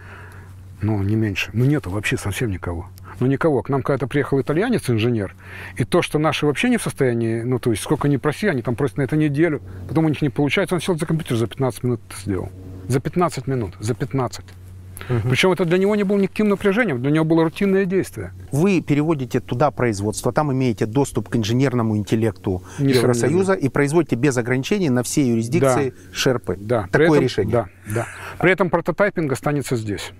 [0.82, 1.50] Ну, не меньше.
[1.52, 2.88] Ну, нету вообще совсем никого.
[3.18, 3.62] Ну, никого.
[3.62, 5.34] К нам когда-то приехал итальянец, инженер,
[5.76, 8.62] и то, что наши вообще не в состоянии, ну, то есть, сколько ни проси, они
[8.62, 11.46] там просят на это неделю, потом у них не получается, он сел за компьютер, за
[11.46, 12.48] 15 минут это сделал.
[12.88, 14.44] За 15 минут, за 15.
[15.28, 18.32] Причем это для него не было никаким напряжением, для него было рутинное действие.
[18.52, 22.98] Вы переводите туда производство, там имеете доступ к инженерному интеллекту Несомненно.
[22.98, 26.56] Евросоюза и производите без ограничений на все юрисдикции Шерпы.
[26.60, 27.52] Да, при Такое этом- решение.
[27.52, 28.06] Да, да.
[28.38, 30.12] При этом прототайпинг останется здесь.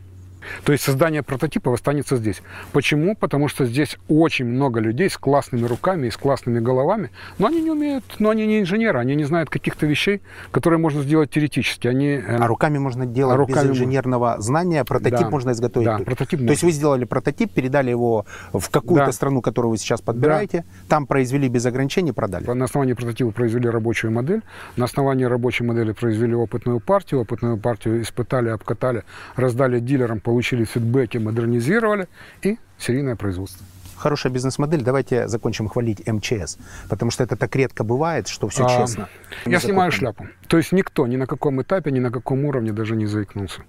[0.64, 2.42] То есть создание прототипов останется здесь.
[2.72, 3.14] Почему?
[3.16, 7.60] Потому что здесь очень много людей с классными руками и с классными головами, но они
[7.60, 11.88] не умеют, но они не инженеры, они не знают каких-то вещей, которые можно сделать теоретически.
[11.88, 13.82] Они, э, А руками можно делать А руками без можно.
[13.82, 15.30] инженерного знания, прототип Да.
[15.30, 15.86] можно изготовить.
[15.86, 16.66] Да, прототип То есть можно.
[16.66, 19.12] вы сделали прототип, передали его в какую-то Да.
[19.12, 22.46] страну, которую вы сейчас подбираете, там произвели без ограничений, продали.
[22.50, 24.42] На основании прототипа произвели рабочую модель,
[24.76, 29.04] на основании рабочей модели произвели опытную партию, опытную партию испытали, обкатали,
[29.36, 32.06] раздали дилерам, получили фидбэки, модернизировали
[32.42, 33.66] и серийное производство.
[33.96, 34.82] Хорошая бизнес-модель.
[34.82, 36.56] Давайте закончим хвалить МЧС,
[36.88, 39.08] потому что это так редко бывает, что все А, честно.
[39.44, 40.28] Я снимаю шляпу.
[40.46, 43.62] То есть никто ни на каком этапе, ни на каком уровне даже не заикнулся.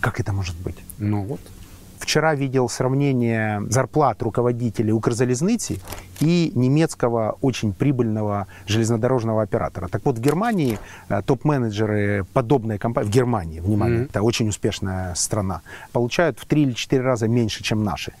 [0.00, 0.76] Как это может быть?
[0.98, 1.40] Ну вот.
[2.08, 5.78] Вчера видел сравнение зарплат руководителей Укрзалезницы
[6.20, 9.88] и немецкого очень прибыльного железнодорожного оператора.
[9.88, 10.78] Так вот, в Германии
[11.10, 14.06] э, топ-менеджеры подобной компании, в Германии, внимание, Мгм.
[14.06, 15.60] это очень успешная страна,
[15.92, 18.14] получают в 3 или 4 раза меньше, чем наши.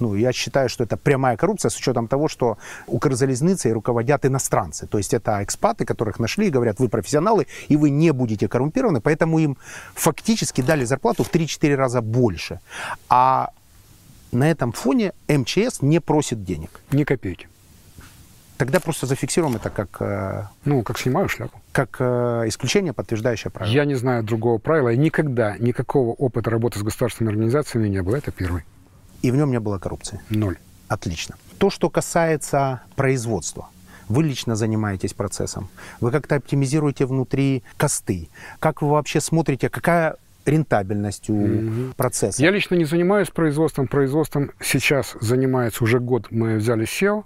[0.00, 4.86] Ну, я считаю, что это прямая коррупция с учетом того, что Укрзалезницей руководят иностранцы.
[4.86, 9.00] То есть это экспаты, которых нашли и говорят, вы профессионалы, и вы не будете коррумпированы,
[9.00, 9.56] поэтому им
[9.94, 12.60] фактически дали зарплату в 3-4 раза больше.
[13.08, 13.50] А
[14.32, 16.80] на этом фоне МЧС не просит денег.
[16.90, 17.48] Ни копейки.
[18.58, 21.60] Тогда просто зафиксируем это как, э, Ну, как снимаю шляпу.
[21.72, 23.72] как э, исключение, подтверждающее правило.
[23.74, 24.88] Я не знаю другого правила.
[24.88, 28.16] И никогда никакого опыта работы с государственными организациями не было.
[28.16, 28.64] Это первый.
[29.22, 30.20] И в нем не было коррупции.
[30.30, 30.58] Ноль.
[30.88, 31.36] Отлично.
[31.58, 33.68] То, что касается производства.
[34.08, 35.68] Вы лично занимаетесь процессом.
[36.00, 38.28] Вы как-то оптимизируете внутри косты.
[38.60, 42.40] Как вы вообще смотрите, какая рентабельность у процесса?
[42.40, 43.88] Я лично не занимаюсь производством.
[43.88, 46.28] Производством сейчас занимается уже год.
[46.30, 47.24] Мы взяли SEO,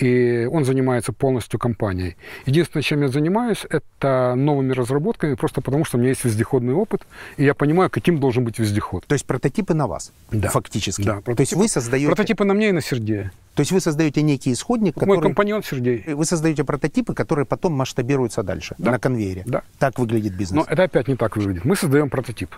[0.00, 2.16] и он занимается полностью компанией.
[2.46, 7.02] Единственное, чем я занимаюсь, это новыми разработками, просто потому что у меня есть вездеходный опыт,
[7.36, 9.06] и я понимаю, каким должен быть вездеход.
[9.06, 10.48] То есть прототипы на вас, Да.
[10.48, 11.02] фактически.
[11.02, 13.32] Да, То есть вы создаете, Прототипы на мне и на Сергея.
[13.58, 16.04] То есть вы создаете некий исходник, Мой который компаньон Сергей.
[16.14, 18.92] вы создаете прототипы, которые потом масштабируются дальше Да.
[18.92, 19.42] на конвейере.
[19.46, 19.62] Да.
[19.80, 20.64] Так выглядит бизнес.
[20.64, 21.64] Но это опять не так выглядит.
[21.64, 22.54] Мы создаем прототип.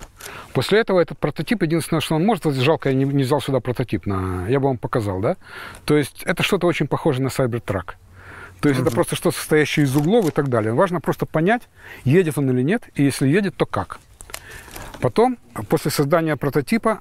[0.53, 3.61] После этого этот прототип, единственное, что он может, вот жалко, я не, не взял сюда
[3.61, 5.39] прототип, на, я бы вам показал, да?
[5.87, 7.93] То есть это что-то очень похоже на Cybertruck.
[8.61, 10.75] То есть это просто что-то состоящее из углов и так далее.
[10.75, 11.63] Важно просто понять,
[12.05, 14.01] едет он или нет, и если едет, то как.
[15.01, 15.39] Потом,
[15.71, 16.99] после создания прототипа,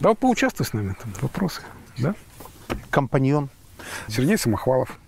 [0.00, 1.60] да, вот поучаствуй с нами, там вопросы,
[1.98, 2.14] да?
[2.90, 3.48] Компаньон
[4.08, 4.98] Сергей Самохвалов.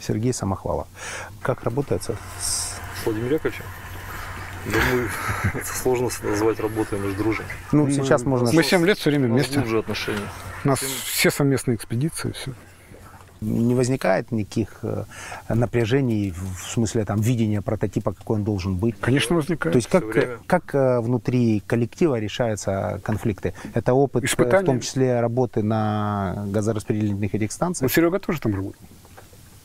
[0.00, 0.88] Сергей Самохвалов.
[1.42, 3.60] Как работается с Владимир Яковлевич,
[4.66, 5.08] думаю,
[5.54, 7.44] это сложно назвать работой, мы же дружим.
[7.72, 8.50] Ну, сейчас можно...
[8.52, 9.54] Мы 7 лет все время У нас вместе.
[9.60, 10.28] глубже отношения.
[10.64, 12.52] У нас все совместные экспедиции, все.
[13.42, 15.04] Не возникает никаких э,
[15.48, 18.94] напряжений в смысле там видения прототипа, какой он должен быть.
[19.00, 19.72] Конечно, возникает.
[19.72, 20.38] То есть как, время.
[20.46, 23.52] как э, внутри коллектива решаются конфликты?
[23.74, 24.64] Это опыт, э, в Испытания.
[24.66, 27.92] том числе работы на газораспределительных этих Ну, станциях?
[27.92, 28.80] Серега тоже там работал.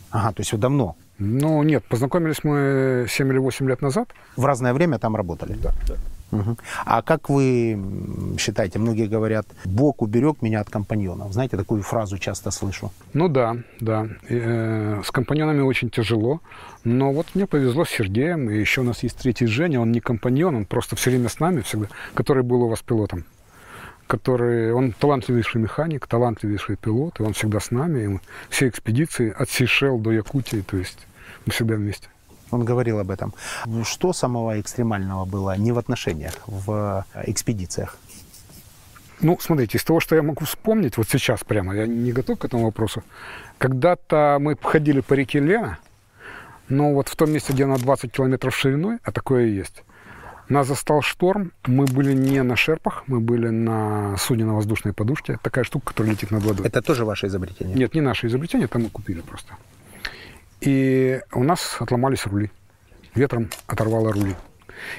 [0.10, 4.10] Ага, то есть вы давно, Ну, нет, познакомились мы 7 или 8 лет назад.
[4.36, 5.54] в разное время там работали?
[5.62, 5.96] Да, да.
[6.86, 7.80] А как вы
[8.38, 11.34] считаете, многие говорят, Бог уберег меня от компаньонов.
[11.34, 12.92] Знаете, такую фразу часто слышу.
[13.14, 14.08] Ну да, да.
[14.30, 16.42] Э, с компаньонами очень тяжело.
[16.84, 18.50] Но вот мне повезло с Сергеем.
[18.50, 19.80] И еще у нас есть третий Женя.
[19.80, 23.24] Он не компаньон, он просто все время с нами всегда, который был у вас пилотом.
[24.08, 28.16] Который, он талантливейший механик, талантливейший пилот, и он всегда с нами.
[28.16, 31.00] И все экспедиции от Сейшел до Якутии, то есть
[31.46, 32.08] мы всегда вместе.
[32.52, 33.34] Он говорил об этом.
[33.84, 37.98] Что самого экстремального было не в отношениях, в э, экспедициях?
[39.20, 42.46] Ну, смотрите, из того, что я могу вспомнить, вот сейчас прямо, я не готов к
[42.46, 43.04] этому вопросу.
[43.58, 45.80] Когда-то мы ходили по реке Лена,
[46.70, 49.84] но вот в том месте, где она 20 километров шириной, а такое и есть,
[50.50, 55.40] нас застал шторм, мы были не на шерпах, мы были на судне на воздушной подушке.
[55.42, 56.68] Такая штука, которая летит над водой.
[56.68, 57.76] Это тоже ваше изобретение?
[57.76, 59.58] Нет, не наше изобретение, это мы купили просто.
[60.62, 62.52] И у нас отломались рули.
[63.16, 64.36] Ветром оторвало рули.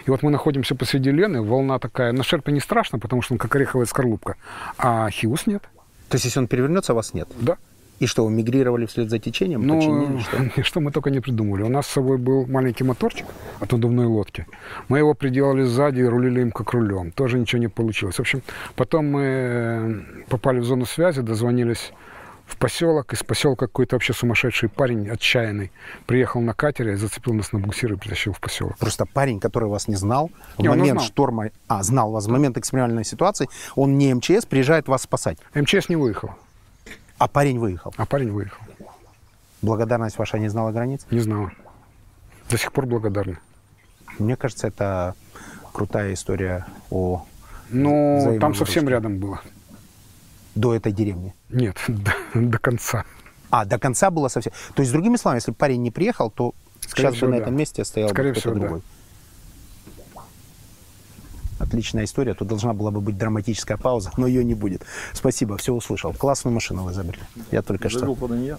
[0.07, 2.13] И вот мы находимся посреди Лены, волна такая.
[2.13, 4.37] На шерпе не страшно, потому что он как ореховая скорлупка.
[4.77, 5.63] А хиус нет.
[6.09, 7.29] То есть, если он перевернется, вас нет?
[7.41, 7.59] Да.
[8.01, 9.67] И что, вы мигрировали вслед за течением?
[9.67, 10.63] Ну, Починили, что?
[10.63, 11.63] что мы только не придумали.
[11.63, 13.27] У нас с собой был маленький моторчик
[13.59, 14.47] от надувной лодки.
[14.89, 17.11] Мы его приделали сзади и рулили им как рулем.
[17.11, 18.17] Тоже ничего не получилось.
[18.17, 18.43] В общем,
[18.77, 19.95] потом мы э,
[20.29, 21.93] попали в зону связи, дозвонились
[22.49, 23.13] в поселок.
[23.13, 25.71] Из поселка какой-то вообще сумасшедший парень, отчаянный,
[26.07, 28.77] приехал на катере, зацепил нас на буксир и притащил в поселок.
[28.79, 31.05] Просто парень, который вас не знал, в Не, момент знал.
[31.05, 35.39] шторма, а, знал вас, в момент экстремальной ситуации, он не МЧС, приезжает вас спасать.
[35.55, 36.31] МЧС не выехал,
[37.19, 37.93] А парень выехал.
[37.97, 38.63] а парень выехал.
[39.61, 41.07] Благодарность ваша не знала границ?
[41.11, 41.53] Не знала.
[42.51, 43.39] До сих пор благодарны.
[44.19, 45.15] Мне кажется, это
[45.73, 47.25] крутая история о
[47.71, 49.41] Но там совсем рядом было.
[50.59, 51.35] До этой деревни.
[51.49, 53.05] Нет, до, до конца.
[53.51, 54.53] А, до конца было совсем.
[54.75, 57.43] То есть, другими словами, если парень не приехал, то Скорее сейчас всего, бы на да.
[57.43, 58.61] этом месте стоял Скорее бы кто-то всего, да.
[58.61, 58.83] другой.
[61.59, 62.35] Отличная история.
[62.35, 64.83] Тут должна была быть драматическая пауза, но ее не будет.
[65.13, 66.13] Спасибо, все услышал.
[66.13, 67.23] Классную машину вы изобрели.
[67.51, 68.59] Я только что, Группа не я.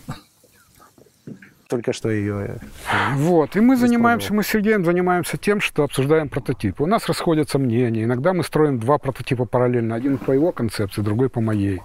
[1.70, 2.58] Только что ее...
[3.16, 6.84] Вот, и мы занимаемся, мы с Сергеем занимаемся тем, что обсуждаем прототипы.
[6.84, 8.04] У нас расходятся мнения.
[8.04, 9.96] Иногда мы строим два прототипа параллельно.
[9.96, 11.82] Один по его концепции, другой по моей.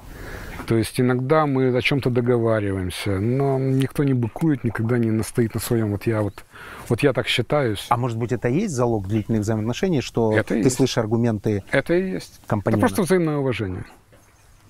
[0.66, 5.60] То есть иногда мы о чем-то договариваемся, но никто не быкует, никогда не настоит на
[5.60, 5.90] своем.
[5.90, 6.44] Вот я вот,
[6.88, 7.84] вот я так считаюсь.
[7.90, 10.76] А может быть, это и есть залог длительных взаимоотношений, что Это ты есть.
[10.76, 12.38] слышишь аргументы Это и есть.
[12.38, 12.80] Это компаньона?
[12.80, 13.84] просто взаимное уважение.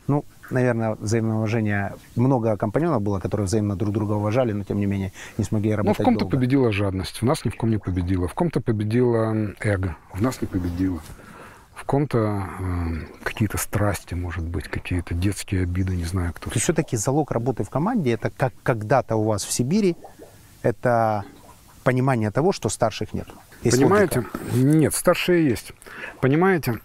[0.09, 1.95] Ну, наверное, взаимное уважение.
[2.17, 5.77] Много компаньонов было, которые взаимно друг друга уважали, но тем не менее не смогли Ну,
[5.77, 8.29] работать в ком-то победила жадность, в нас ни в ком не победила.
[8.29, 11.01] В ком-то победила эго, в нас не победила.
[11.75, 16.51] В ком-то э, какие-то страсти, может быть, какие-то детские обиды, не знаю кто.
[16.51, 19.97] Все-таки залог работы в команде, это как когда-то у вас в Сибири,
[20.63, 21.25] это
[21.83, 23.27] понимание того, что старших нет.
[23.63, 24.21] Есть Понимаете?
[24.21, 24.39] логика.
[24.55, 25.73] Нет, старшие есть.
[26.21, 26.81] Понимаете?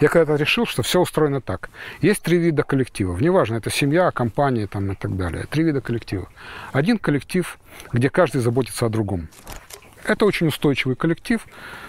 [0.00, 1.70] Я когда-то решил, что все устроено так.
[2.00, 3.20] Есть три вида коллективов.
[3.20, 5.46] Неважно, это семья, компания там, и так далее.
[5.50, 6.28] Три вида коллективов.
[6.72, 7.58] Один коллектив,
[7.92, 9.28] где каждый заботится о другом.
[10.04, 11.44] Это очень устойчивый коллектив.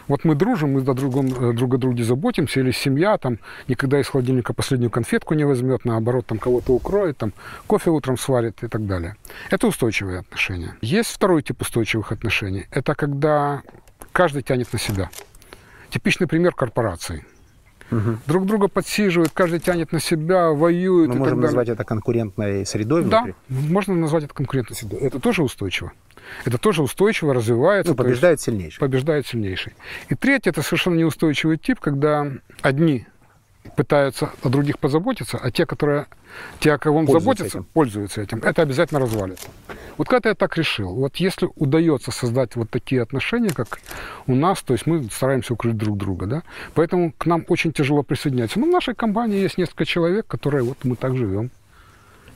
[0.07, 4.01] Вот мы дружим, мы друг, другом, э, друг о друге заботимся, или семья там никогда
[4.01, 7.31] из холодильника последнюю конфетку не возьмет, наоборот, там кого-то укроет, там
[7.67, 9.15] кофе утром сварит и так далее.
[9.51, 10.75] Это устойчивые отношения.
[10.81, 12.65] Есть второй тип устойчивых отношений.
[12.71, 13.61] Это когда
[14.11, 15.09] каждый тянет на себя.
[15.91, 17.23] Типичный пример корпорации.
[18.27, 21.41] Друг друга подсиживают, каждый тянет на себя, воюет Мы и можем так далее.
[21.47, 23.35] назвать это конкурентной средой Да, внутри.
[23.49, 24.99] можно назвать это конкурентной средой.
[24.99, 25.91] Это тоже устойчиво.
[26.45, 27.91] Это тоже устойчиво развивается.
[27.91, 28.79] Ну, побеждает сильнейший.
[28.79, 29.73] побеждает сильнейший.
[30.09, 32.27] И третий это совершенно неустойчивый тип, когда
[32.61, 33.07] одни
[33.75, 36.07] пытаются о других позаботиться, а те, которые,
[36.59, 37.67] те, о кого он Пользуются заботится, этим.
[37.73, 38.39] пользуются этим.
[38.39, 39.47] Это обязательно развалится.
[39.97, 43.79] Вот когда я так решил, вот если удается создать вот такие отношения, как
[44.27, 48.03] у нас, то есть мы стараемся укрыть друг друга, да, поэтому к нам очень тяжело
[48.03, 48.59] присоединяться.
[48.59, 51.51] Но в нашей компании есть несколько человек, которые вот мы так живем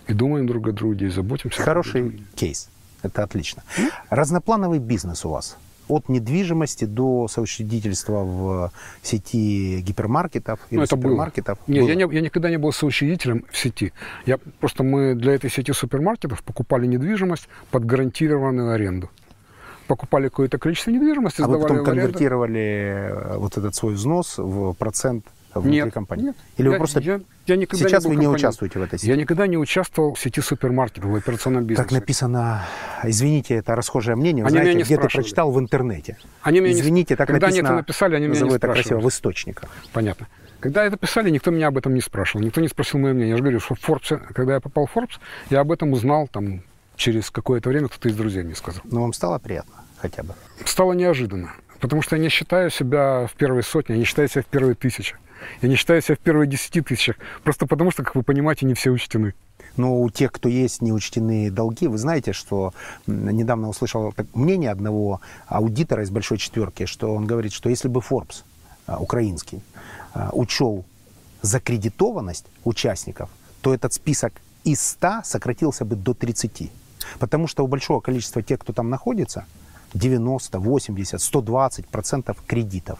[0.08, 1.62] и думаем друг о друге, и заботимся.
[1.62, 2.70] Хороший кейс.
[3.02, 3.64] Это отлично.
[4.10, 5.58] Разноплановый бизнес у вас.
[5.88, 11.04] От недвижимости до соучредительства в сети гипермаркетов или Ну, это было.
[11.04, 11.60] супермаркетов.
[11.68, 11.90] Нет, Было.
[11.90, 13.92] я, не, я никогда не был соучредителем в сети.
[14.26, 19.10] Я, просто мы для этой сети супермаркетов покупали недвижимость под гарантированную аренду.
[19.88, 22.02] Покупали какое-то количество недвижимости, А вы сдавали потом в аренду.
[22.04, 25.26] конвертировали э, вот этот свой взнос в процент
[25.60, 26.24] внутри Нет, компании?
[26.26, 26.36] нет.
[26.58, 29.10] Или вы Я- просто я- я никогда сейчас был вы не участвуете в этой сети?
[29.10, 31.84] Я никогда не участвовал в сети супермаркетов, в операционном бизнесе.
[31.90, 32.64] Как написано,
[33.04, 35.24] извините, это расхожее мнение, вы Они знаете, не где ты спрашивали.
[35.24, 36.18] прочитал в интернете.
[36.42, 38.74] Они меня не Извините, так Когда они написано, это написали, они меня не спрашивали.
[38.82, 39.70] красиво, в источниках.
[39.92, 40.28] Понятно.
[40.60, 42.46] Когда это писали, никто меня об этом не спрашивал.
[42.46, 43.32] Никто не спросил мое мнение.
[43.32, 46.28] Я же говорю, что в Forbes, когда я попал в Forbes, я об этом узнал
[46.30, 46.62] там
[46.96, 48.82] через какое-то время, кто-то из друзей мне сказал.
[48.86, 50.34] Но вам стало приятно хотя бы?
[50.64, 51.54] Стало неожиданно.
[51.82, 54.74] Потому что я не считаю себя в первой сотне, я не считаю себя в первой
[54.76, 55.18] тысяче.
[55.62, 57.18] Я не считаю себя в первой десяти тысячах.
[57.44, 59.34] Просто потому что, как вы понимаете, не все учтены.
[59.78, 62.74] Но у тех, кто есть неучтенные долги, вы знаете, что
[63.08, 68.44] недавно услышал мнение одного аудитора из большой четверки, что он говорит, что если бы Forbes
[68.86, 69.62] а, украинский
[70.14, 70.86] а, учел
[71.42, 73.30] закредитованность участников,
[73.62, 74.34] то этот список
[74.64, 76.72] из 100 сократился бы до 30.
[77.20, 79.46] Потому что у большого количества тех, кто там находится,
[79.94, 83.00] 90, 80, 120 процентов кредитов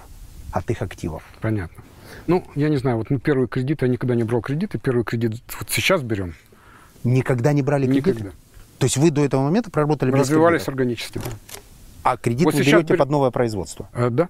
[0.52, 1.24] от их активов.
[1.42, 1.84] Понятно.
[2.28, 5.42] Ну, я не знаю, вот мы первый кредит, я никогда не брал кредиты, первый кредит
[5.60, 6.34] вот сейчас берем.
[7.04, 8.10] Никогда не брали кредиты?
[8.12, 8.30] Никогда.
[8.80, 10.68] То есть вы до этого момента проработали без Развивались кредитов?
[10.74, 11.60] органически, да.
[12.04, 13.88] А кредит Вот вы берете бер- под новое производство?
[13.94, 14.30] Э, да,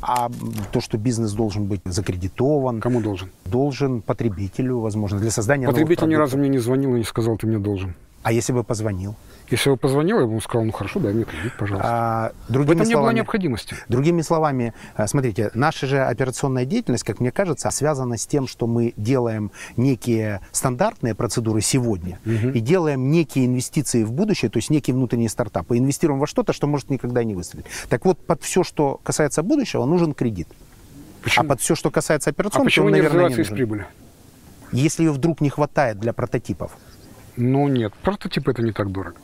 [0.00, 0.30] А
[0.72, 3.30] то, что бизнес должен быть закредитован, кому должен?
[3.44, 7.46] должен потребителю, возможно, для создания Потребитель ни разу мне не звонил и не сказал, ты
[7.48, 7.94] мне должен.
[8.22, 9.14] А если бы позвонил?
[9.50, 11.88] Если бы позвонил, я бы ему сказал, ну хорошо, дай мне кредит, пожалуйста.
[11.90, 13.76] А, В другими этом не было словами, необходимости.
[13.88, 18.66] Другими словами, э, смотрите, наша же операционная деятельность, как мне кажется, связана с тем, что
[18.66, 24.92] мы делаем некие стандартные процедуры сегодня и делаем некие инвестиции в будущее, то есть некий
[24.92, 27.66] внутренний стартап, и инвестируем во что-то, что может никогда не выстрелить.
[27.88, 30.48] Так вот, под все, что касается будущего, нужен кредит.
[31.22, 31.46] Почему?
[31.46, 33.54] А под все, что касается А операционки, почему он, не наверное, не из нужен.
[33.56, 33.86] прибыли?
[34.72, 36.72] Если ее вдруг не хватает для прототипов,
[37.40, 39.16] Ну нет, прототип это не так дорого.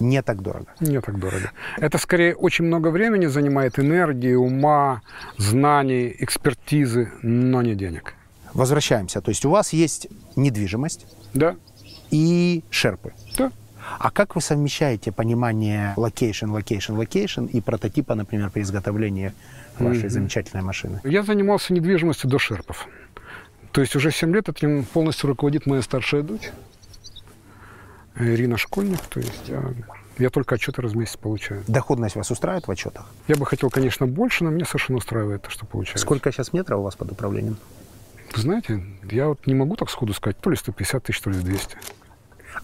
[0.00, 0.66] не так дорого.
[0.80, 1.50] Не так дорого.
[1.76, 5.02] Это скорее очень много времени занимает, энергии, ума,
[5.36, 8.14] знаний, экспертизы, но не денег.
[8.54, 9.20] Возвращаемся.
[9.20, 11.56] То есть у вас есть недвижимость Да,
[12.10, 13.12] и шерпы.
[13.36, 13.52] да.
[13.98, 19.32] А как вы совмещаете понимание location, location, location и прототипа, например, при изготовлении
[19.78, 21.00] вашей замечательной машины?
[21.04, 22.86] Я занимался недвижимостью до шерпов.
[23.72, 26.50] То есть уже 7 лет этим полностью руководит моя старшая дочь,
[28.18, 29.00] Ирина Школьник.
[29.08, 29.62] То есть я,
[30.18, 31.62] я только отчеты раз в месяц получаю.
[31.68, 33.06] Доходность вас устраивает в отчетах?
[33.28, 36.02] Я бы хотел, конечно, больше, но меня совершенно устраивает то, что получается.
[36.04, 37.56] Сколько сейчас метров у вас под управлением?
[38.34, 41.38] Вы знаете, я вот не могу так сходу сказать, то ли 150 тысяч, то ли
[41.38, 41.76] 200.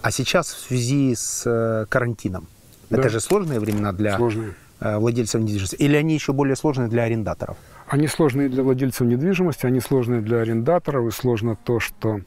[0.02, 2.48] А сейчас в связи с э, карантином,
[2.90, 2.98] Да.
[2.98, 4.54] это же сложные времена для Сложные.
[4.80, 7.56] э, владельцев недвижимости, или они еще более сложные для арендаторов?
[7.86, 12.20] Они сложные для владельцев недвижимости, они сложные для арендаторов, и сложно то, что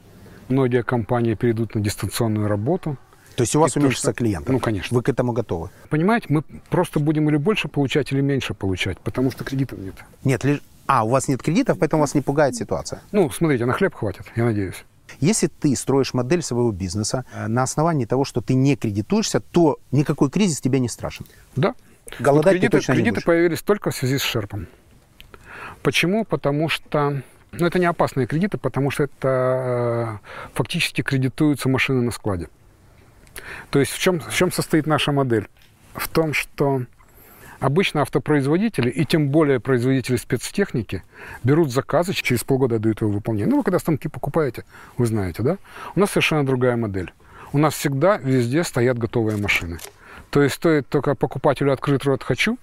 [0.49, 2.97] многие компании перейдут на дистанционную работу.
[3.37, 4.51] То есть у вас И то, уменьшится что- клиентов?
[4.51, 4.97] Ну, конечно.
[4.97, 5.69] Вы к этому готовы?
[5.89, 9.93] Понимаете, мы просто будем или больше получать, или меньше получать, потому что кредитов нет.
[10.23, 10.59] Нет, лишь...
[10.87, 13.01] А, у вас нет кредитов, поэтому вас не пугает ситуация.
[13.11, 14.83] Ну, смотрите, на хлеб хватит, я надеюсь.
[15.19, 19.77] Если ты строишь модель своего бизнеса э, на основании того, что ты не кредитуешься, то
[19.91, 21.27] никакой кризис тебя не страшен.
[21.55, 21.75] Да.
[22.19, 23.25] Голодать Вот ты кредиты, точно не кредиты будешь.
[23.25, 24.65] появились только в связи с шерпом.
[25.83, 26.25] Почему?
[26.25, 27.21] Потому что
[27.51, 32.47] ну, это не опасные кредиты, потому что это э, фактически кредитуются машины на складе.
[33.69, 35.47] То есть в чем, в чем состоит наша модель?
[35.93, 36.83] В том, что
[37.59, 41.03] обычно автопроизводители, и тем более производители спецтехники,
[41.43, 43.49] берут заказы, через полгода дают его выполнение.
[43.49, 44.63] Ну, вы когда станки покупаете,
[44.97, 45.57] вы знаете, да?
[45.95, 47.13] У нас совершенно другая модель.
[47.53, 49.79] У нас всегда везде стоят готовые машины.
[50.29, 52.57] То есть стоит только покупателю открыть рот «хочу»,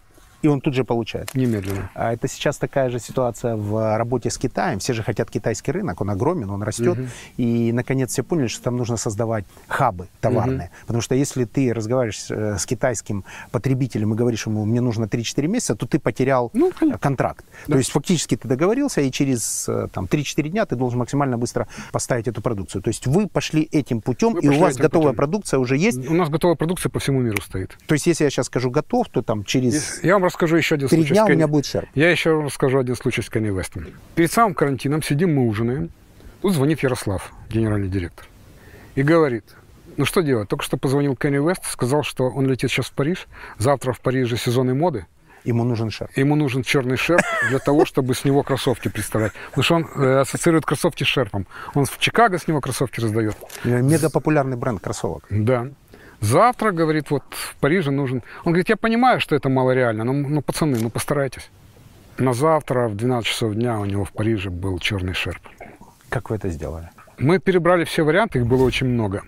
[0.44, 1.34] И он тут же получает.
[1.34, 1.90] немедленно.
[1.94, 4.78] А Это сейчас такая же ситуация в работе с Китаем.
[4.78, 6.98] Все же хотят китайский рынок, он огромен, он растет.
[7.38, 10.70] И, наконец, все поняли, что там нужно создавать хабы товарные.
[10.82, 15.46] Потому что если ты разговариваешь э, с китайским потребителем и говоришь ему, мне нужно 3-4
[15.46, 16.96] месяца, то ты потерял Ну, конечно.
[16.96, 17.44] э, контракт.
[17.66, 21.66] То есть фактически ты договорился, и через э, там, 3-4 дня ты должен максимально быстро
[21.90, 22.82] поставить эту продукцию.
[22.82, 25.16] То есть вы пошли этим путем, Мы и у вас готовая путем.
[25.16, 26.06] продукция уже есть.
[26.06, 27.78] У нас готовая продукция по всему миру стоит.
[27.86, 30.88] То есть если я сейчас скажу готов, то там через Я вам расскажу еще один
[30.88, 31.14] три случай.
[31.14, 31.88] дня с у меня будет шерп.
[31.94, 33.86] Я еще расскажу один случай с Кенни Вестом.
[34.14, 35.90] Перед самым карантином сидим, мы ужинаем.
[36.42, 38.26] Тут звонит Ярослав, генеральный директор,
[38.96, 39.44] и говорит,
[39.96, 40.48] ну что делать?
[40.48, 43.28] Только что позвонил Кенни Вест, сказал, что он летит сейчас в Париж.
[43.58, 45.06] Завтра в Париже сезоны моды.
[45.44, 46.10] Ему нужен шерп.
[46.16, 49.32] Ему нужен черный шерп для того, чтобы с него кроссовки представлять.
[49.50, 51.46] Потому что он э, ассоциирует кроссовки с шерпом.
[51.74, 53.36] Он в Чикаго с него кроссовки раздает.
[53.62, 55.24] Мега популярный бренд кроссовок.
[55.28, 55.68] Да.
[56.24, 58.22] Завтра, говорит, вот в Париже нужен...
[58.44, 61.50] Он говорит, я понимаю, что это мало реально, но, ну, пацаны, ну, постарайтесь.
[62.16, 65.42] На завтра в 12 часов дня у него в Париже был черный шерп.
[66.08, 66.88] Как вы это сделали?
[67.18, 69.22] Мы перебрали все варианты, их было очень много.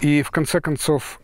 [0.00, 1.20] И в конце концов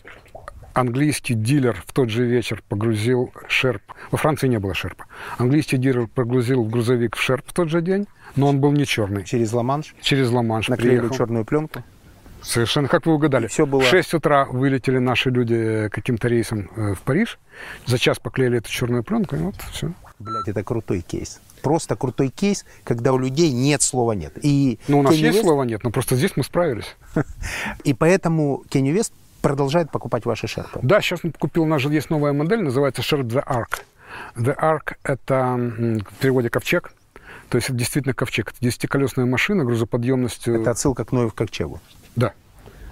[0.74, 3.82] английский дилер в тот же вечер погрузил шерп.
[4.10, 5.06] Во Франции не было шерпа.
[5.38, 8.84] Английский дилер погрузил в грузовик в шерп в тот же день, но он был не
[8.84, 9.24] черный.
[9.24, 11.16] Через Ла-Манш Через Ла-Манш наклеили приехал.
[11.16, 11.84] черную пленку.
[12.46, 13.46] Совершенно, как вы угадали.
[13.46, 17.38] И всё было- В 6 утра вылетели наши люди э, каким-то рейсом э, в Париж.
[17.86, 19.92] За час поклеили эту черную пленку, и вот все.
[20.20, 21.40] Блять, это крутой кейс.
[21.62, 24.32] Просто крутой кейс, когда у людей нет слова нет.
[24.42, 26.94] И Ну, у нас Kanye есть West- слова нет, но просто здесь мы справились.
[27.84, 30.78] И поэтому Кенни Вест продолжает покупать ваши шерпы.
[30.82, 33.80] Да, сейчас он купил, у нас же есть новая модель, называется Sharp The Arc.
[34.36, 36.92] The Ark– это в переводе ковчег.
[37.48, 38.50] То есть это действительно ковчег.
[38.52, 40.60] Это десятиколесная машина грузоподъемностью...
[40.60, 41.80] Это отсылка к Ноев ковчегу.
[42.16, 42.32] Да.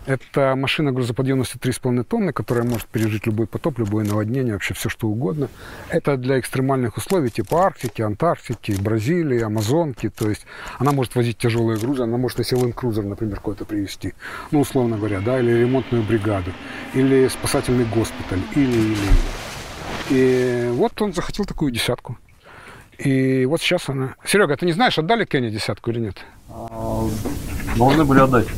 [0.06, 5.08] Это машина грузоподъемностью 3,5 тонны, которая может пережить любой потоп, любое наводнение, вообще все что
[5.08, 5.48] угодно.
[5.88, 10.10] Это для экстремальных условий типа Арктики, Антарктики, Бразилии, Амазонки.
[10.10, 10.44] То есть
[10.78, 14.12] она может возить тяжелые грузы, она может если Land Cruiser, например, какой-то привезти,
[14.50, 16.52] ну, условно говоря, да, или ремонтную бригаду,
[16.92, 18.98] или спасательный госпиталь, или, или, или.
[20.10, 22.18] И вот он захотел такую десятку.
[22.98, 24.16] И вот сейчас она...
[24.26, 26.16] Серега, ты не знаешь, отдали Кенни десятку или нет?
[27.76, 28.48] Должны были отдать.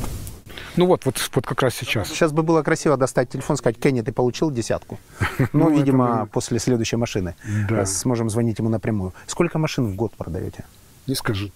[0.77, 2.09] Ну вот, вот, вот как раз сейчас.
[2.09, 4.99] Сейчас бы было красиво достать телефон, сказать, Кенни, ты получил десятку.
[5.39, 7.35] Ну, Ну, видимо, после следующей машины
[7.71, 9.13] э, сможем звонить ему напрямую.
[9.27, 10.65] Сколько машин в год продаете?
[11.07, 11.51] Не скажи.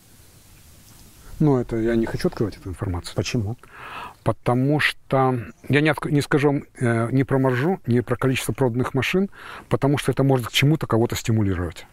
[1.39, 3.15] Ну, это я не хочу открывать эту информацию.
[3.17, 3.57] Почему?
[4.23, 8.93] Потому что я не, отк- не скажу э, ни про маржу, ни про количество проданных
[8.95, 9.31] машин,
[9.69, 11.87] потому что это может к чему-то кого-то стимулировать.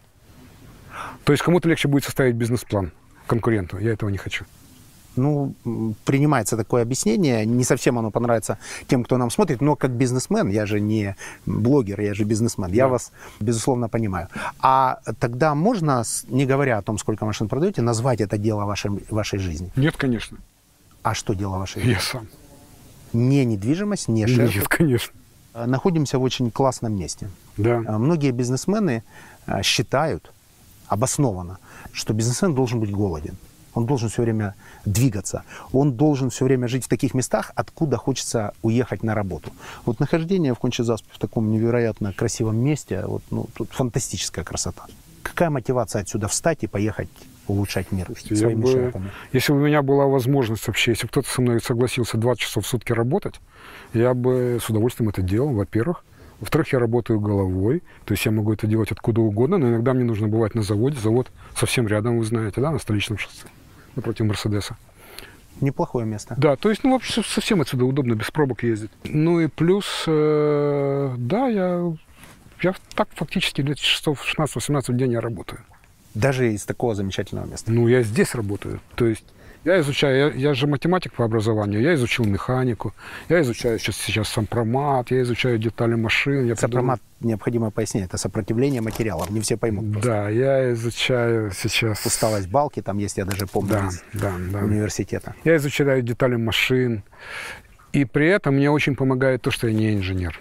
[1.23, 2.91] То есть кому-то легче будет составить бизнес-план
[3.27, 3.77] конкуренту.
[3.77, 4.45] Я этого не хочу.
[5.17, 5.53] Ну,
[6.05, 7.45] принимается такое объяснение.
[7.45, 8.57] Не совсем оно понравится
[8.87, 11.15] тем, кто нам смотрит, но как бизнесмен, я же не
[11.45, 12.87] блогер, я же бизнесмен, я Да.
[12.89, 14.27] вас, безусловно, понимаю.
[14.59, 19.39] А тогда можно, не говоря о том, сколько машин продаете, назвать это дело вашей, вашей
[19.39, 19.71] жизни?
[19.75, 20.37] Нет, конечно.
[21.03, 21.93] А что дело вашей жизни?
[21.95, 22.27] Я сам.
[23.13, 24.55] Не недвижимость, не шерф.
[24.55, 25.13] Нет, конечно.
[25.53, 27.29] А, Находимся в очень классном месте.
[27.57, 27.81] Да.
[27.87, 29.03] А, Многие бизнесмены
[29.45, 30.31] а, считают
[30.87, 31.57] обоснованно,
[31.93, 33.35] что бизнесмен должен быть голоден.
[33.77, 34.55] Он должен все время
[34.85, 35.43] двигаться.
[35.71, 39.51] Он должен все время жить в таких местах, откуда хочется уехать на работу.
[39.85, 44.85] Вот нахождение в Кончезаспе в таком невероятно красивом месте, вот, ну, тут фантастическая красота.
[45.21, 47.09] Какая мотивация отсюда встать и поехать
[47.47, 49.11] улучшать мир Слушайте, своими бы- шагами?
[49.31, 52.65] Если бы у меня была возможность вообще, если бы кто-то со мной согласился 20 часов
[52.65, 53.35] в сутки работать,
[53.93, 56.03] я бы с удовольствием это делал, во-первых.
[56.39, 60.03] Во-вторых, я работаю головой, то есть я могу это делать откуда угодно, но иногда мне
[60.03, 60.99] нужно бывать на заводе.
[60.99, 63.47] Завод совсем рядом, вы знаете, да, на столичном шоссе,
[63.97, 64.77] напротив Мерседеса.
[65.59, 66.35] Неплохое место.
[66.37, 68.91] Да, то есть, ну, вообще совсем отсюда удобно, без пробок ездить.
[69.03, 71.93] Ну и плюс, э, да, я,
[72.61, 75.61] я так фактически лет часов 16-18 в день я работаю.
[76.13, 77.71] Даже из такого замечательного места.
[77.71, 78.79] Ну, я здесь работаю.
[78.95, 79.25] То есть
[79.67, 82.93] я изучаю, я, я же математик по образованию, я изучил механику,
[83.29, 86.45] я изучаю сейчас, сейчас сопромат, я изучаю детали машин.
[86.45, 88.05] Я Сопромат необходимо пояснить.
[88.05, 89.29] Это сопротивление материалов.
[89.29, 89.83] Не все поймут.
[89.85, 90.09] придумал- просто.
[90.09, 92.05] Да, я изучаю сейчас...
[92.05, 94.59] Усталость балки, там есть, я даже помню, Да, из да, да.
[94.59, 95.35] университета.
[95.43, 97.03] Я изучаю детали машин.
[97.93, 100.39] И при этом мне очень помогает то, что я не инженер.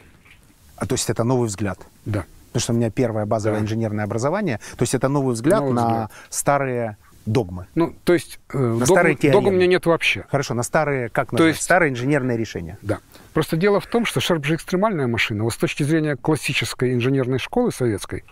[0.76, 1.78] А то есть это новый взгляд.
[2.04, 2.24] Да.
[2.52, 3.64] Потому что у меня первое базовое Да.
[3.64, 4.60] инженерное образование.
[4.76, 6.10] То есть это новый взгляд Новый на взгляд.
[6.30, 6.96] старые
[7.26, 7.66] догмы.
[7.74, 9.42] Ну, то есть э, догм- старые теоремы.
[9.42, 10.24] догм у меня нет вообще.
[10.30, 11.52] Хорошо, на старые, как назвать?
[11.54, 12.78] есть- Старые инженерные решения.
[12.82, 12.98] Да.
[13.34, 15.44] Просто дело в том, что Шарп же экстремальная машина.
[15.44, 18.24] Вот с точки зрения классической инженерной школы советской,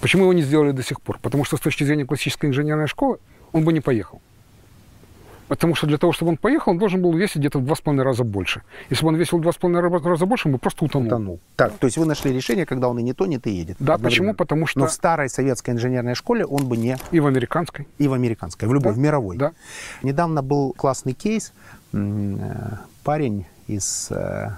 [0.00, 1.18] почему его не сделали до сих пор?
[1.20, 3.18] Потому что с точки зрения классической инженерной школы
[3.52, 4.22] он бы не поехал.
[5.50, 7.80] Потому что для того, чтобы он поехал, он должен был весить где-то в два с
[7.80, 8.62] половиной раза больше.
[8.88, 11.08] Если бы он весил в два с половиной ра- раза больше, он бы просто утонул.
[11.08, 11.40] Утонул.
[11.56, 13.76] Так, то есть вы нашли решение, когда он и не тонет, и едет.
[13.80, 14.32] Да, почему?
[14.34, 16.96] Потому что Но в старой советской инженерной школе он бы не...
[17.10, 17.88] и в американской.
[17.98, 19.36] И в американской, в любой, Да, в мировой.
[19.36, 19.52] да.
[20.04, 21.52] Недавно был классный кейс.
[21.92, 24.50] Э, Парень из э,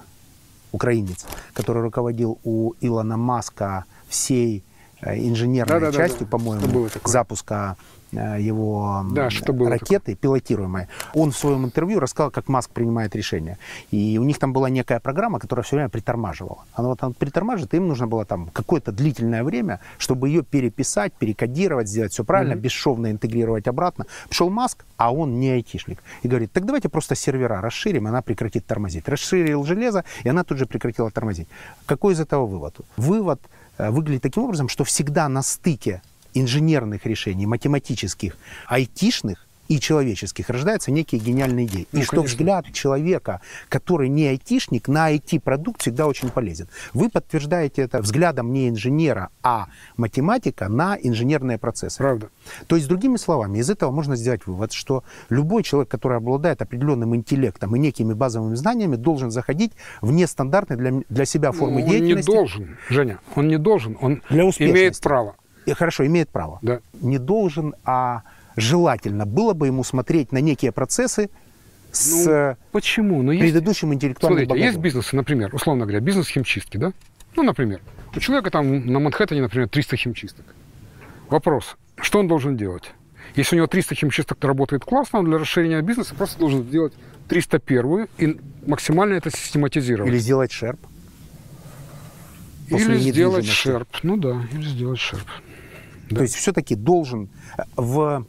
[0.72, 1.24] украинец,
[1.54, 4.62] который руководил у Илона Маска всей
[5.00, 6.08] э, инженерной Да-да-да-да.
[6.08, 7.10] частью, по-моему, Что было такое?
[7.12, 7.76] запуска
[8.12, 10.88] его м, Да, что было ракеты пилотируемой.
[11.14, 13.58] Он в своем интервью рассказал, как Маск принимает решения.
[13.90, 16.64] И у них там была некая программа, которая все время притормаживала.
[16.74, 21.12] Она вот там притормаживает, и им нужно было там какое-то длительное время, чтобы ее переписать,
[21.14, 24.06] перекодировать, сделать все правильно, бесшовно интегрировать обратно.
[24.28, 26.02] Пришел Маск, а он не айтишник.
[26.22, 29.08] И говорит, так давайте просто сервера расширим, и она прекратит тормозить.
[29.08, 31.48] Расширил железо, и она тут же прекратила тормозить.
[31.86, 32.76] Какой из этого вывод?
[32.96, 33.40] Вывод
[33.78, 36.02] э, выглядит таким образом, что всегда на стыке
[36.34, 41.86] инженерных решений, математических, айтишных и человеческих рождаются некие гениальные идеи.
[41.92, 42.28] Ну, и что конечно.
[42.28, 46.68] взгляд человека, который не айтишник, на IT-продукт всегда очень полезен.
[46.92, 51.98] Вы подтверждаете это взглядом не инженера, а математика на инженерные процессы.
[51.98, 52.28] Правда.
[52.66, 57.16] То есть, другими словами, из этого можно сделать вывод, что любой человек, который обладает определенным
[57.16, 59.72] интеллектом и некими базовыми знаниями, должен заходить
[60.02, 62.30] в нестандартные для, для себя формы Ну, он не деятельности.
[62.30, 65.36] должен, Женя, он не должен, он Для имеет право.
[65.66, 66.58] И хорошо, имеет право.
[66.62, 66.80] Да.
[67.00, 68.22] Не должен, а
[68.56, 71.30] желательно было бы ему смотреть на некие процессы
[71.92, 73.22] с э, Почему?
[73.22, 74.82] Ну, есть, предыдущим интеллектуальным смотрите, есть багажом.
[74.82, 76.92] бизнесы, например, условно говоря, бизнес химчистки, да?
[77.36, 77.80] Ну, например,
[78.14, 80.44] у человека там на Манхэттене, например, 300 химчисток.
[81.28, 82.92] Вопрос, что он должен делать?
[83.36, 86.92] Если у него 300 химчисток работает классно, он для расширения бизнеса просто должен сделать
[87.28, 90.10] 301 и максимально это систематизировать.
[90.12, 90.80] Или сделать шерп.
[92.68, 93.88] после Или сделать шерп.
[94.02, 95.26] Ну да, или сделать шерп.
[96.12, 96.18] Да.
[96.18, 98.24] То есть все-таки должен э, в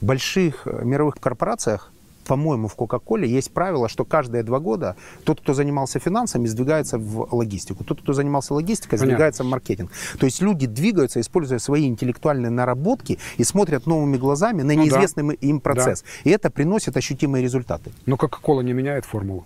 [0.00, 1.92] больших э, мировых корпорациях,
[2.26, 4.94] по-моему, в Кока-Коле есть правило, что каждые два года
[5.24, 7.82] тот, кто занимался финансами, сдвигается в логистику.
[7.82, 9.06] Тот, кто занимался логистикой, Понятно.
[9.06, 9.90] сдвигается в маркетинг.
[10.18, 14.84] То есть люди двигаются, используя свои интеллектуальные наработки и смотрят новыми глазами на Ну да.
[14.84, 16.04] неизвестный им процесс.
[16.22, 17.90] И это приносит ощутимые результаты.
[18.06, 19.44] Но Кока-Кола не меняет формулу.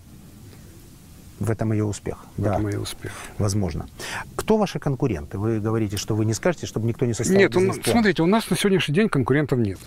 [1.41, 2.19] В этом ее успех.
[2.37, 3.13] В да, этом и успех.
[3.39, 3.87] возможно.
[4.37, 5.37] Кто ваши конкуренты?
[5.39, 8.27] Вы говорите, что вы не скажете, чтобы никто не составил Нет, у нас- смотрите, у
[8.27, 9.79] нас на сегодняшний день конкурентов нет.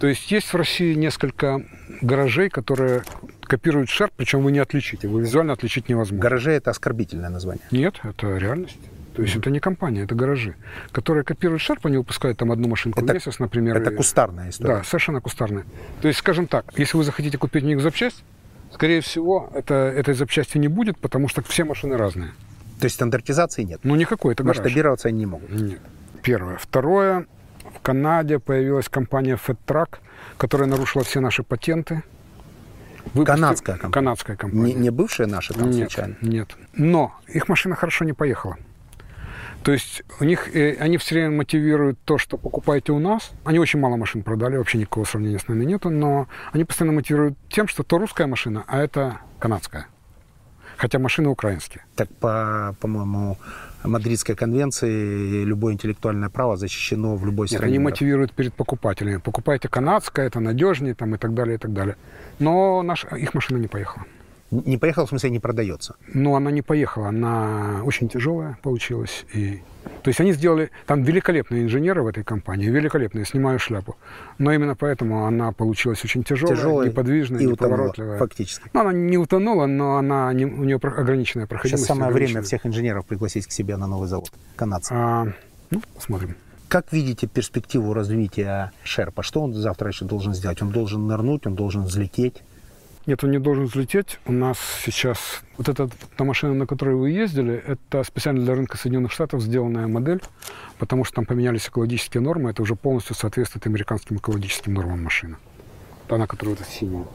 [0.00, 1.62] То есть есть в России несколько
[2.00, 3.02] гаражей, которые
[3.42, 6.22] копируют шерп, причем вы не отличите, вы визуально отличить невозможно.
[6.22, 7.64] Гаражи это оскорбительное название.
[7.70, 8.78] Нет, это реальность.
[9.16, 10.54] То есть это не компания, это гаражи,
[10.92, 13.76] которые копируют шерп, они выпускают там одну машинку Это- в месяц, например.
[13.76, 14.76] Это кустарная история.
[14.76, 15.64] Да, совершенно кустарная.
[16.00, 18.22] То есть, скажем так, если вы захотите купить у них запчасть,
[18.78, 22.30] скорее всего, это, этой запчасти не будет, потому что все машины разные.
[22.78, 23.80] То есть стандартизации нет.
[23.82, 24.58] Ну, никакой, это гараж.
[24.58, 25.50] Масштабироваться они не могут.
[25.50, 25.80] Нет.
[26.22, 26.58] Первое.
[26.58, 27.26] Второе.
[27.74, 29.98] В Канаде появилась компания FedTrack,
[30.36, 32.04] которая нарушила все наши патенты.
[33.14, 33.92] Выпустила- Канадская компания.
[33.94, 34.74] Канадская компания.
[34.74, 36.16] Не, не бывшие наши там нет, случайно.
[36.22, 36.56] нет.
[36.74, 38.56] Но их машина хорошо не поехала.
[39.62, 43.32] То есть у них, э, они все время мотивируют то, что покупайте у нас.
[43.44, 47.36] Они очень мало машин продали, вообще никакого сравнения с нами нету, но они постоянно мотивируют
[47.50, 49.86] тем, что то русская машина, а это канадская.
[50.76, 51.84] Хотя машины украинские.
[51.96, 53.36] Так по, по-моему,
[53.82, 57.74] Мадридской конвенции любое интеллектуальное право защищено в любой Нет, стране.
[57.74, 59.16] они мотивируют перед покупателями.
[59.16, 61.96] Покупайте канадское, это надежнее там, и так далее, и так далее.
[62.38, 64.06] Но наш, их машина не поехала.
[64.50, 65.96] Не поехал, в смысле, не продается.
[66.14, 69.26] Но она не поехала, она очень тяжелая получилась.
[69.34, 69.62] И...
[70.02, 73.96] То есть они сделали, там великолепные инженеры в этой компании, великолепные, снимаю шляпу.
[74.38, 78.18] Но именно поэтому она получилась очень тяжелая, Тяжелая неподвижная, и утонула, неповоротливая.
[78.18, 78.70] фактически.
[78.72, 81.84] Ну, она не утонула, но она не- у нее ограниченная проходимость.
[81.84, 84.30] Сейчас самое время всех инженеров пригласить к себе на новый завод.
[84.56, 84.92] Канадцы.
[84.94, 85.26] А,
[85.70, 86.36] ну, посмотрим.
[86.68, 89.22] Как видите перспективу развития Шерпа?
[89.22, 90.62] Что он завтра еще должен сделать?
[90.62, 92.42] Он должен нырнуть, он должен взлететь.
[93.08, 94.18] Нет, он не должен взлететь.
[94.26, 95.88] У нас сейчас вот эта
[96.18, 100.20] та машина, на которой вы ездили, это специально для рынка Соединенных Штатов сделанная модель,
[100.78, 102.50] потому что там поменялись экологические нормы.
[102.50, 105.38] Это уже полностью соответствует американским экологическим нормам машина.
[106.06, 107.06] Та, на которой вот синяя.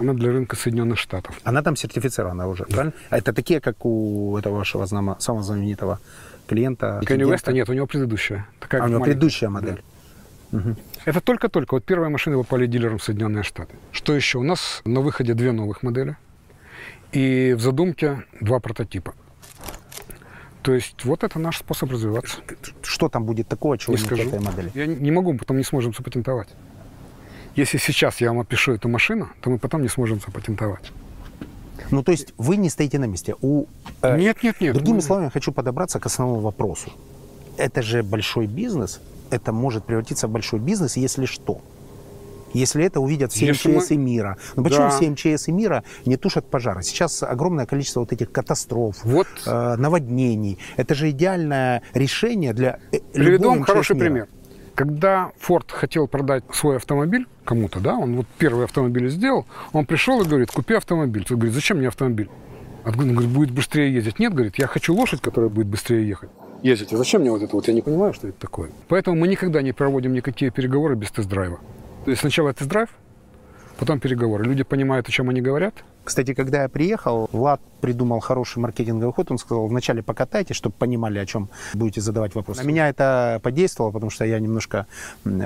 [0.00, 1.38] Она для рынка Соединенных Штатов.
[1.44, 2.94] Она там сертифицирована уже, правильно?
[3.10, 6.00] А это такие, как у этого вашего знамо- самого знаменитого
[6.46, 7.02] клиента.
[7.06, 7.30] Кенни?
[7.30, 8.48] Веста нет, у него предыдущая.
[8.58, 9.82] Такая А, у него предыдущая модель.
[11.06, 11.74] Это только-только.
[11.74, 13.76] Вот первые машины попали дилерам в Соединенные Штаты.
[13.92, 14.38] Что еще?
[14.38, 16.16] У нас на выходе две новых модели.
[17.12, 19.14] И в задумке два прототипа.
[20.62, 22.38] То есть вот это наш способ развиваться.
[22.82, 24.28] Что там будет такого, чего Не нет скажу.
[24.28, 24.72] этой модели?
[24.74, 26.48] Я не могу, мы потом не сможем запатентовать.
[27.54, 30.90] Если сейчас я вам опишу эту машину, то мы потом не сможем запатентовать.
[31.92, 33.36] Ну, то есть вы не стоите на месте.
[33.42, 33.66] У,
[34.02, 34.74] э, Нет, нет, нет.
[34.74, 36.90] Другими словами, хочу подобраться к основному вопросу.
[37.56, 39.00] Это же большой бизнес.
[39.30, 41.60] Это может превратиться в большой бизнес, если что.
[42.52, 44.36] Если это увидят все Если МЧС мы- и мира.
[44.54, 44.90] Но почему Да.
[44.90, 46.82] все МЧС и мира не тушат пожары?
[46.82, 49.26] Сейчас огромное количество вот этих катастроф, Вот.
[49.46, 50.58] э, наводнений.
[50.76, 54.04] Это же идеальное решение для э, Приведу вам хороший мира.
[54.04, 54.28] пример.
[54.74, 60.22] Когда Форд хотел продать свой автомобиль кому-то, да, он вот первый автомобиль сделал, он пришел
[60.22, 61.24] и говорит, купи автомобиль.
[61.24, 62.28] Тот говорит, зачем мне автомобиль?
[62.84, 64.18] Он говорит, будет быстрее ездить.
[64.18, 66.30] Нет, говорит, я хочу лошадь, которая будет быстрее ехать.
[66.62, 66.92] Ездить.
[66.92, 67.68] А зачем мне вот это вот?
[67.68, 68.70] Я не понимаю, что это такое.
[68.88, 71.58] Поэтому мы никогда не проводим никакие переговоры без тест-драйва.
[72.04, 72.88] То есть сначала тест-драйв,
[73.78, 74.44] потом переговоры.
[74.44, 75.74] Люди понимают, о чем они говорят.
[76.04, 79.30] Кстати, когда я приехал, Влад придумал хороший маркетинговый ход.
[79.32, 82.62] Он сказал, вначале покатайте, чтобы понимали, о чем будете задавать вопросы.
[82.62, 84.86] На меня это подействовало, потому что я немножко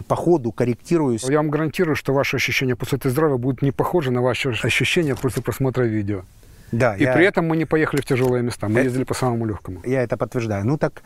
[0.07, 1.25] по ходу корректируюсь.
[1.25, 5.43] Я вам гарантирую, что ваши ощущения после тест-драйва будут не похожи на ваши ощущения после
[5.43, 6.25] просмотра видео.
[6.73, 9.15] Да, И я, при этом мы не поехали в тяжелые места, мы Э, ездили по
[9.15, 9.81] самому легкому.
[9.85, 10.67] я это подтверждаю.
[10.67, 11.03] Ну так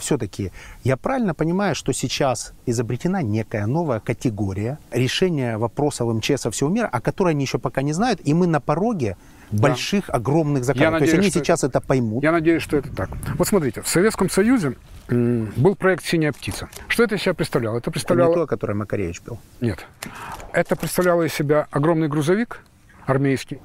[0.00, 0.52] все-таки
[0.84, 7.00] я правильно понимаю, что сейчас изобретена некая новая категория решения вопросов МЧС всего мира, о
[7.00, 9.16] которой они еще пока не знают, и мы на пороге
[9.50, 10.98] больших, огромных заказов.
[10.98, 12.22] То есть надеюсь, они что сейчас это поймут.
[12.22, 13.10] Я надеюсь, что это так.
[13.38, 14.76] Вот смотрите, в Советском Союзе
[15.08, 16.68] был проект «Синяя птица».
[16.86, 17.78] Что это из себя представляло?
[17.78, 18.34] Это Это не представляло...
[18.34, 19.38] то, которое Макаревич пил.
[19.62, 19.86] Нет.
[20.52, 22.60] Это представляло из себя огромный грузовик
[23.06, 23.58] армейский,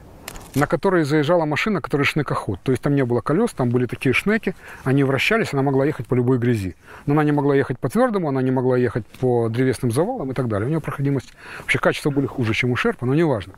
[0.56, 2.60] на который заезжала машина, которая шнекоход.
[2.64, 6.08] То есть там не было колес, там были такие шнеки, они вращались, она могла ехать
[6.08, 6.76] по любой грязи.
[7.06, 10.34] Но она не могла ехать по твердому, она не могла ехать по древесным завалам и
[10.34, 10.68] так далее.
[10.68, 13.54] У нее проходимость, вообще качества были хуже, чем у Шерпа, но неважно.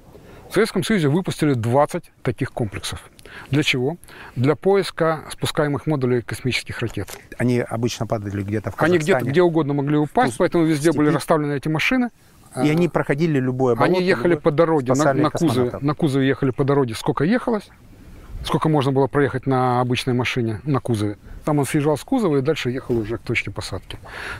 [0.49, 3.01] В Советском Союзе выпустили 20 таких комплексов.
[3.49, 3.97] Для чего?
[4.35, 7.09] Для поиска спускаемых модулей космических ракет.
[7.37, 8.97] Они обычно падали где-то в Они Казахстане.
[8.99, 12.09] где-то где угодно могли упасть, поэтому везде были расставлены эти машины.
[12.63, 13.97] И они проходили любое болото.
[13.97, 17.69] Они ехали любое- по дороге, на, на кузове, на кузове ехали по дороге, сколько ехалось.
[18.43, 21.17] сколько можно было проехать на обычной машине, на кузове.
[21.45, 23.97] Там он съезжал с кузова и дальше ехал уже к точке посадки.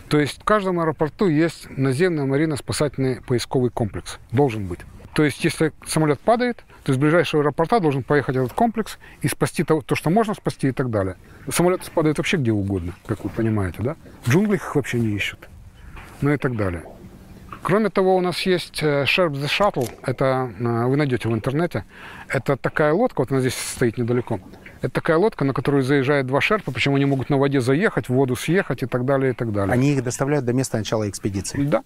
[0.10, 4.20] То есть в каждом аэропорту есть наземный аварийно-спасательный поисковый комплекс.
[4.32, 4.80] Должен быть.
[5.14, 9.64] То есть, если самолет падает, то из ближайшего аэропорта должен поехать этот комплекс и спасти
[9.64, 11.16] то, то, что можно спасти и так далее.
[11.50, 13.96] Самолеты падают вообще где угодно, как вы понимаете, да?
[14.24, 15.48] В джунглях их вообще не ищут.
[16.22, 16.84] Ну и так далее.
[17.66, 19.90] Кроме того, у нас есть э, Sharp the Shuttle.
[20.04, 21.84] Это э, вы найдете в интернете.
[22.28, 24.40] Это такая лодка, вот она здесь стоит недалеко.
[24.82, 28.14] Это такая лодка, на которую заезжает два шерпа, причем они могут на воде заехать, в
[28.14, 29.74] воду съехать и так далее, и так далее.
[29.74, 31.64] Они их доставляют до места начала экспедиции.
[31.64, 31.82] Да.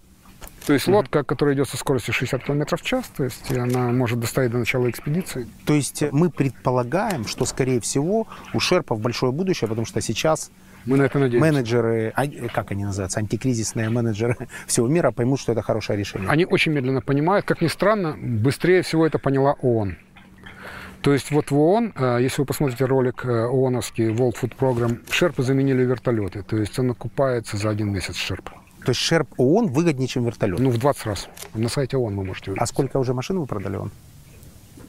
[0.66, 4.20] То есть лодка, которая идет со скоростью 60 км в час, то есть она может
[4.20, 5.48] доставить до начала экспедиции.
[5.66, 10.52] То есть мы предполагаем, что, скорее всего, у шерпов большое будущее, потому что сейчас
[10.90, 11.52] Мы на это надеемся.
[11.52, 14.36] менеджеры, а, как они называются, антикризисные менеджеры
[14.68, 16.30] всего мира поймут, что это хорошее решение.
[16.30, 17.46] Они очень медленно понимают.
[17.46, 19.98] Как ни странно, быстрее всего это поняла ООН.
[21.02, 25.00] То есть вот в ООН, э, если вы посмотрите ролик э, ООНовский World Food Program,
[25.10, 26.44] шерпы заменили вертолеты.
[26.44, 28.50] То есть он окупается за один месяц шерп.
[28.84, 30.60] То есть шерп ООН выгоднее, чем вертолет.
[30.60, 31.30] Ну, в 20 раз.
[31.54, 32.68] На сайте ООН вы можете а увидеть.
[32.70, 33.92] сколько уже машин вы продали он?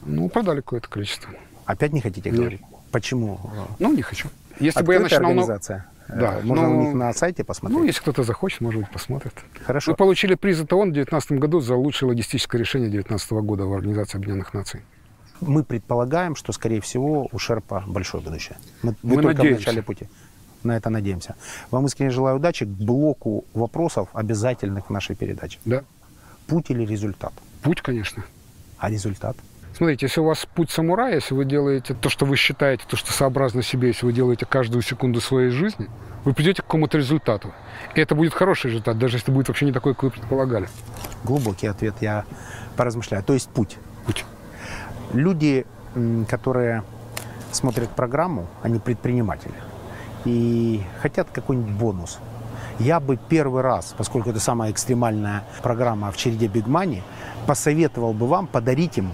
[0.05, 1.29] Ну, продали какое-то количество.
[1.65, 2.39] Опять не хотите Нет.
[2.39, 2.61] говорить?
[2.91, 3.39] Почему?
[3.79, 4.27] Ну, не хочу.
[4.59, 5.31] Если бы я Открытая начинал...
[5.31, 5.85] организация.
[6.13, 7.79] Да, Э, Можно ну, у них на сайте посмотреть.
[7.79, 9.33] Ну, если кто-то захочет, может быть, посмотрит.
[9.65, 9.91] Хорошо.
[9.91, 13.73] Мы получили приз от ООН в 2019 году за лучшее логистическое решение 2019 года в
[13.73, 14.81] Организации Объединенных Наций.
[15.39, 18.57] Мы предполагаем, что, скорее всего, у Шерпа большое будущее.
[18.83, 19.57] Мы, Мы мы только надеемся.
[19.63, 20.07] в начале пути.
[20.63, 21.35] На это надеемся.
[21.71, 25.57] Вам искренне желаю удачи к блоку вопросов, обязательных в нашей передаче.
[25.65, 25.83] Да.
[26.45, 27.33] Путь или результат?
[27.63, 28.23] Путь, конечно.
[28.77, 29.35] А результат?
[29.81, 33.11] Смотрите, если у вас путь самурая, если вы делаете то, что вы считаете, то, что
[33.11, 35.89] сообразно себе, если вы делаете каждую секунду своей жизни,
[36.23, 37.51] вы придете к какому-то результату.
[37.95, 40.69] И это будет хороший результат, даже если будет вообще не такой, как вы предполагали.
[41.23, 42.25] Глубокий ответ, я
[42.77, 43.23] поразмышляю.
[43.23, 43.79] То есть путь.
[44.05, 44.23] Путь.
[45.13, 45.65] Люди,
[46.29, 46.83] которые
[47.51, 49.55] смотрят программу, они предприниматели
[50.25, 52.19] и хотят какой-нибудь бонус.
[52.77, 57.01] Я бы первый раз, поскольку это самая экстремальная программа в череде Big Money,
[57.47, 59.11] посоветовал бы вам подарить им,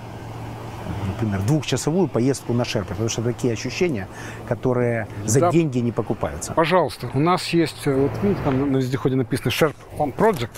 [1.08, 4.08] например, двухчасовую поездку на Шерпе, потому что такие ощущения,
[4.48, 5.52] которые за Да.
[5.52, 6.54] деньги не покупаются.
[6.54, 10.50] Пожалуйста, у нас есть, э, вот видите, там на вездеходе написано Sharp Fun Project.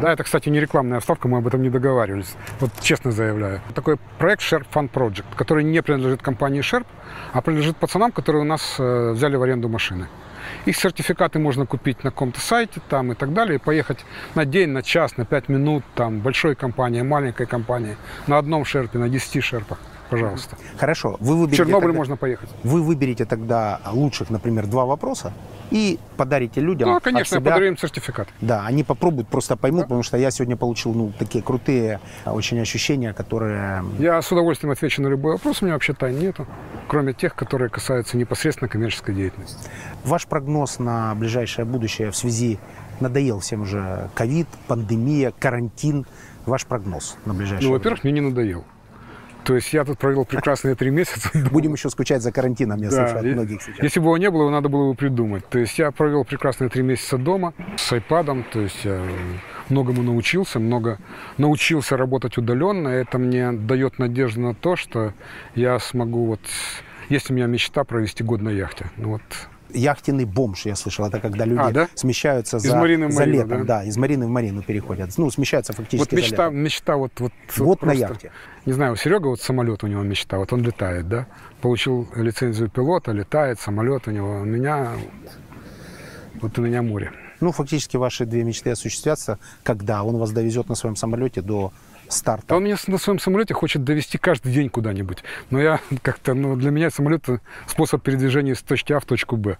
[0.00, 2.34] Да, это, кстати, не рекламная вставка, мы об этом не договаривались.
[2.60, 3.60] Вот честно заявляю.
[3.74, 6.86] Такой проект Sharp Fun Project, который не принадлежит компании Sharp,
[7.32, 10.08] а принадлежит пацанам, которые у нас э, взяли в аренду машины.
[10.66, 13.98] Их сертификаты можно купить на каком-то сайте там и так далее, и поехать
[14.34, 18.98] на день, на час, на пять минут, там, большой компании, маленькой компании, на одном шерпе,
[18.98, 19.78] на 10 шерпах,
[20.22, 20.56] пожалуйста.
[20.76, 22.50] Хорошо, вы В выберете Чернобыль тогда- можно поехать.
[22.62, 25.32] Вы выберете тогда лучших, например, два вопроса
[25.70, 27.50] и подарите людям Ну, конечно, себя.
[27.50, 28.28] подарю им сертификат.
[28.40, 32.60] Да, они попробуют, просто поймут, потому что я сегодня получил ну, такие крутые а, очень
[32.60, 33.84] ощущения, которые...
[33.98, 36.46] Я с удовольствием отвечу на любой вопрос, у меня вообще тайн нету,
[36.88, 39.68] кроме тех, которые касаются непосредственно коммерческой деятельности.
[40.04, 42.58] Ваш прогноз на ближайшее будущее в связи...
[43.00, 46.06] Надоел всем уже ковид, пандемия, карантин.
[46.46, 48.64] Ваш прогноз на ближайшее Ну, во-первых, мне не надоел.
[49.44, 51.30] То есть я тут провел прекрасные три месяца.
[51.50, 53.82] Будем еще скучать за карантином, я слышу от многих сейчас.
[53.82, 55.46] Если бы его не было, его надо было бы придумать.
[55.48, 59.00] То есть я провел прекрасные три месяца дома с айпадом, то есть я
[59.68, 60.98] многому научился, много
[61.38, 62.88] научился работать удаленно.
[62.88, 65.12] Это мне дает надежду на то, что
[65.54, 66.40] я смогу вот...
[67.10, 68.86] Есть у меня мечта провести год на яхте.
[68.96, 69.22] Ну вот
[69.74, 71.88] Яхтенный бомж, я слышал, это когда люди А, да?
[71.94, 73.66] смещаются Из за, Марины за Марину, летом.
[73.66, 73.84] да?
[73.84, 75.10] из Марины в Марину переходят.
[75.18, 78.30] Ну, смещаются фактически Вот мечта, мечта вот, вот, Вот на просто- яхте.
[78.66, 81.26] Не знаю, у Серега вот самолет у него мечта, вот он летает, да,
[81.60, 84.92] получил лицензию пилота, летает, самолет у него, у меня,
[86.40, 87.12] вот у меня море.
[87.40, 91.72] Ну, фактически ваши две мечты осуществятся, когда он вас довезет на своем самолете до
[92.08, 92.56] старта.
[92.56, 95.24] Он меня на своем самолете хочет довести каждый день куда-нибудь.
[95.50, 97.24] Но я как-то, ну, для меня самолет
[97.66, 99.58] способ передвижения с точки А в точку Б.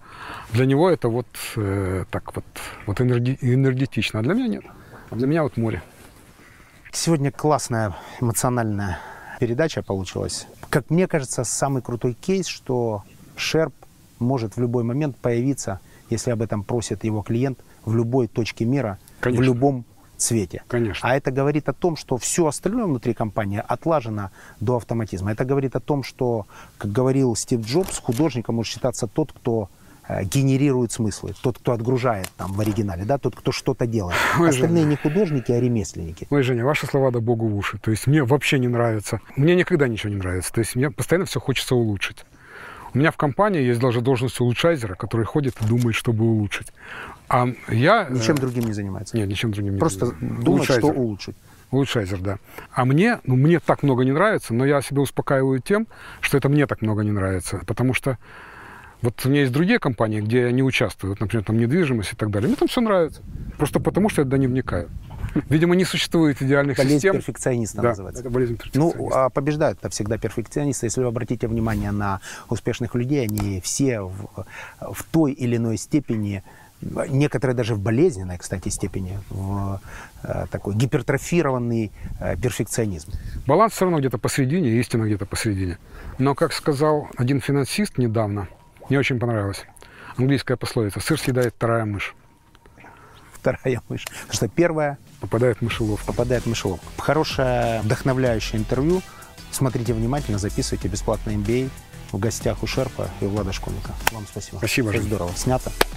[0.52, 1.26] Для него это вот
[1.56, 2.44] э, так вот,
[2.86, 4.64] вот энерги- энергетично, а для меня нет.
[5.10, 5.82] А для меня вот море.
[6.92, 8.98] Сегодня классная эмоциональная
[9.40, 10.46] передача получилась.
[10.70, 13.02] Как мне кажется, самый крутой кейс, что
[13.36, 13.74] Шерп
[14.18, 18.98] может в любой момент появиться, если об этом просит его клиент, в любой точке мира,
[19.20, 19.42] Конечно.
[19.42, 19.84] в любом
[20.16, 20.62] цвете.
[20.68, 21.08] Конечно.
[21.08, 25.32] А это говорит о том, что все остальное внутри компании отлажено до автоматизма.
[25.32, 26.46] Это говорит о том, что,
[26.78, 29.68] как говорил Стив Джобс, художником может считаться тот, кто
[30.08, 34.16] э, генерирует смыслы, тот, кто отгружает там в оригинале, да, тот, кто что-то делает.
[34.38, 34.90] Ой, Остальные Женя.
[34.90, 36.26] не художники, а ремесленники.
[36.30, 37.78] Ой, Женя, ваши слова да богу в уши.
[37.78, 39.20] То есть мне вообще не нравится.
[39.36, 40.52] Мне никогда ничего не нравится.
[40.52, 42.24] То есть мне постоянно все хочется улучшить.
[42.94, 46.68] У меня в компании есть даже должность улучшайзера, который ходит и думает, чтобы улучшить.
[47.28, 48.06] А я...
[48.08, 49.16] э, Ничем другим не занимается.
[49.16, 50.44] Нет, ничем другим не Просто занимаюсь.
[50.44, 50.98] думать, что Улучшайзер.
[51.00, 51.36] улучшить.
[51.70, 52.38] Улучшайзер, да.
[52.72, 55.86] А мне, ну, мне так много не нравится, но я себя успокаиваю тем,
[56.20, 57.60] что это мне так много не нравится.
[57.66, 58.18] Потому что
[59.02, 62.16] вот у меня есть другие компании, где я не участвую, вот, например, там недвижимость и
[62.16, 62.48] так далее.
[62.48, 63.22] Мне там все нравится.
[63.58, 64.88] Просто потому, что я туда не вникаю.
[65.48, 67.14] Видимо, не существует идеальных Болезнь систем.
[67.14, 68.20] перфекциониста Да, называется.
[68.22, 68.98] это болезнь перфекциониста.
[68.98, 70.86] Ну, а побеждают-то всегда перфекционисты.
[70.86, 74.28] Если вы обратите внимание на успешных людей, они все в,
[74.80, 76.44] в той или иной степени,
[76.80, 79.80] некоторые даже в болезненной, кстати, степени, в
[80.22, 83.12] э, такой гипертрофированный э, перфекционизм.
[83.46, 85.78] Баланс все равно где-то посередине, истина где-то посередине.
[86.18, 88.48] Но, как сказал один финансист недавно,
[88.88, 89.64] мне очень понравилось,
[90.16, 92.14] английская пословица «сыр съедает вторая мышь».
[93.32, 94.04] Вторая мышь.
[94.06, 96.06] Потому что первая Попадает в мышеловку.
[96.06, 96.86] попадает в мышеловку.
[96.98, 99.02] Хорошее, вдохновляющее интервью.
[99.50, 101.70] Смотрите внимательно, записывайте бесплатно MBA
[102.12, 103.92] в гостях у Шерпа и у Влада Школьника.
[104.12, 104.58] Вам спасибо.
[104.58, 105.30] Спасибо, Все здорово.
[105.36, 105.70] Снято.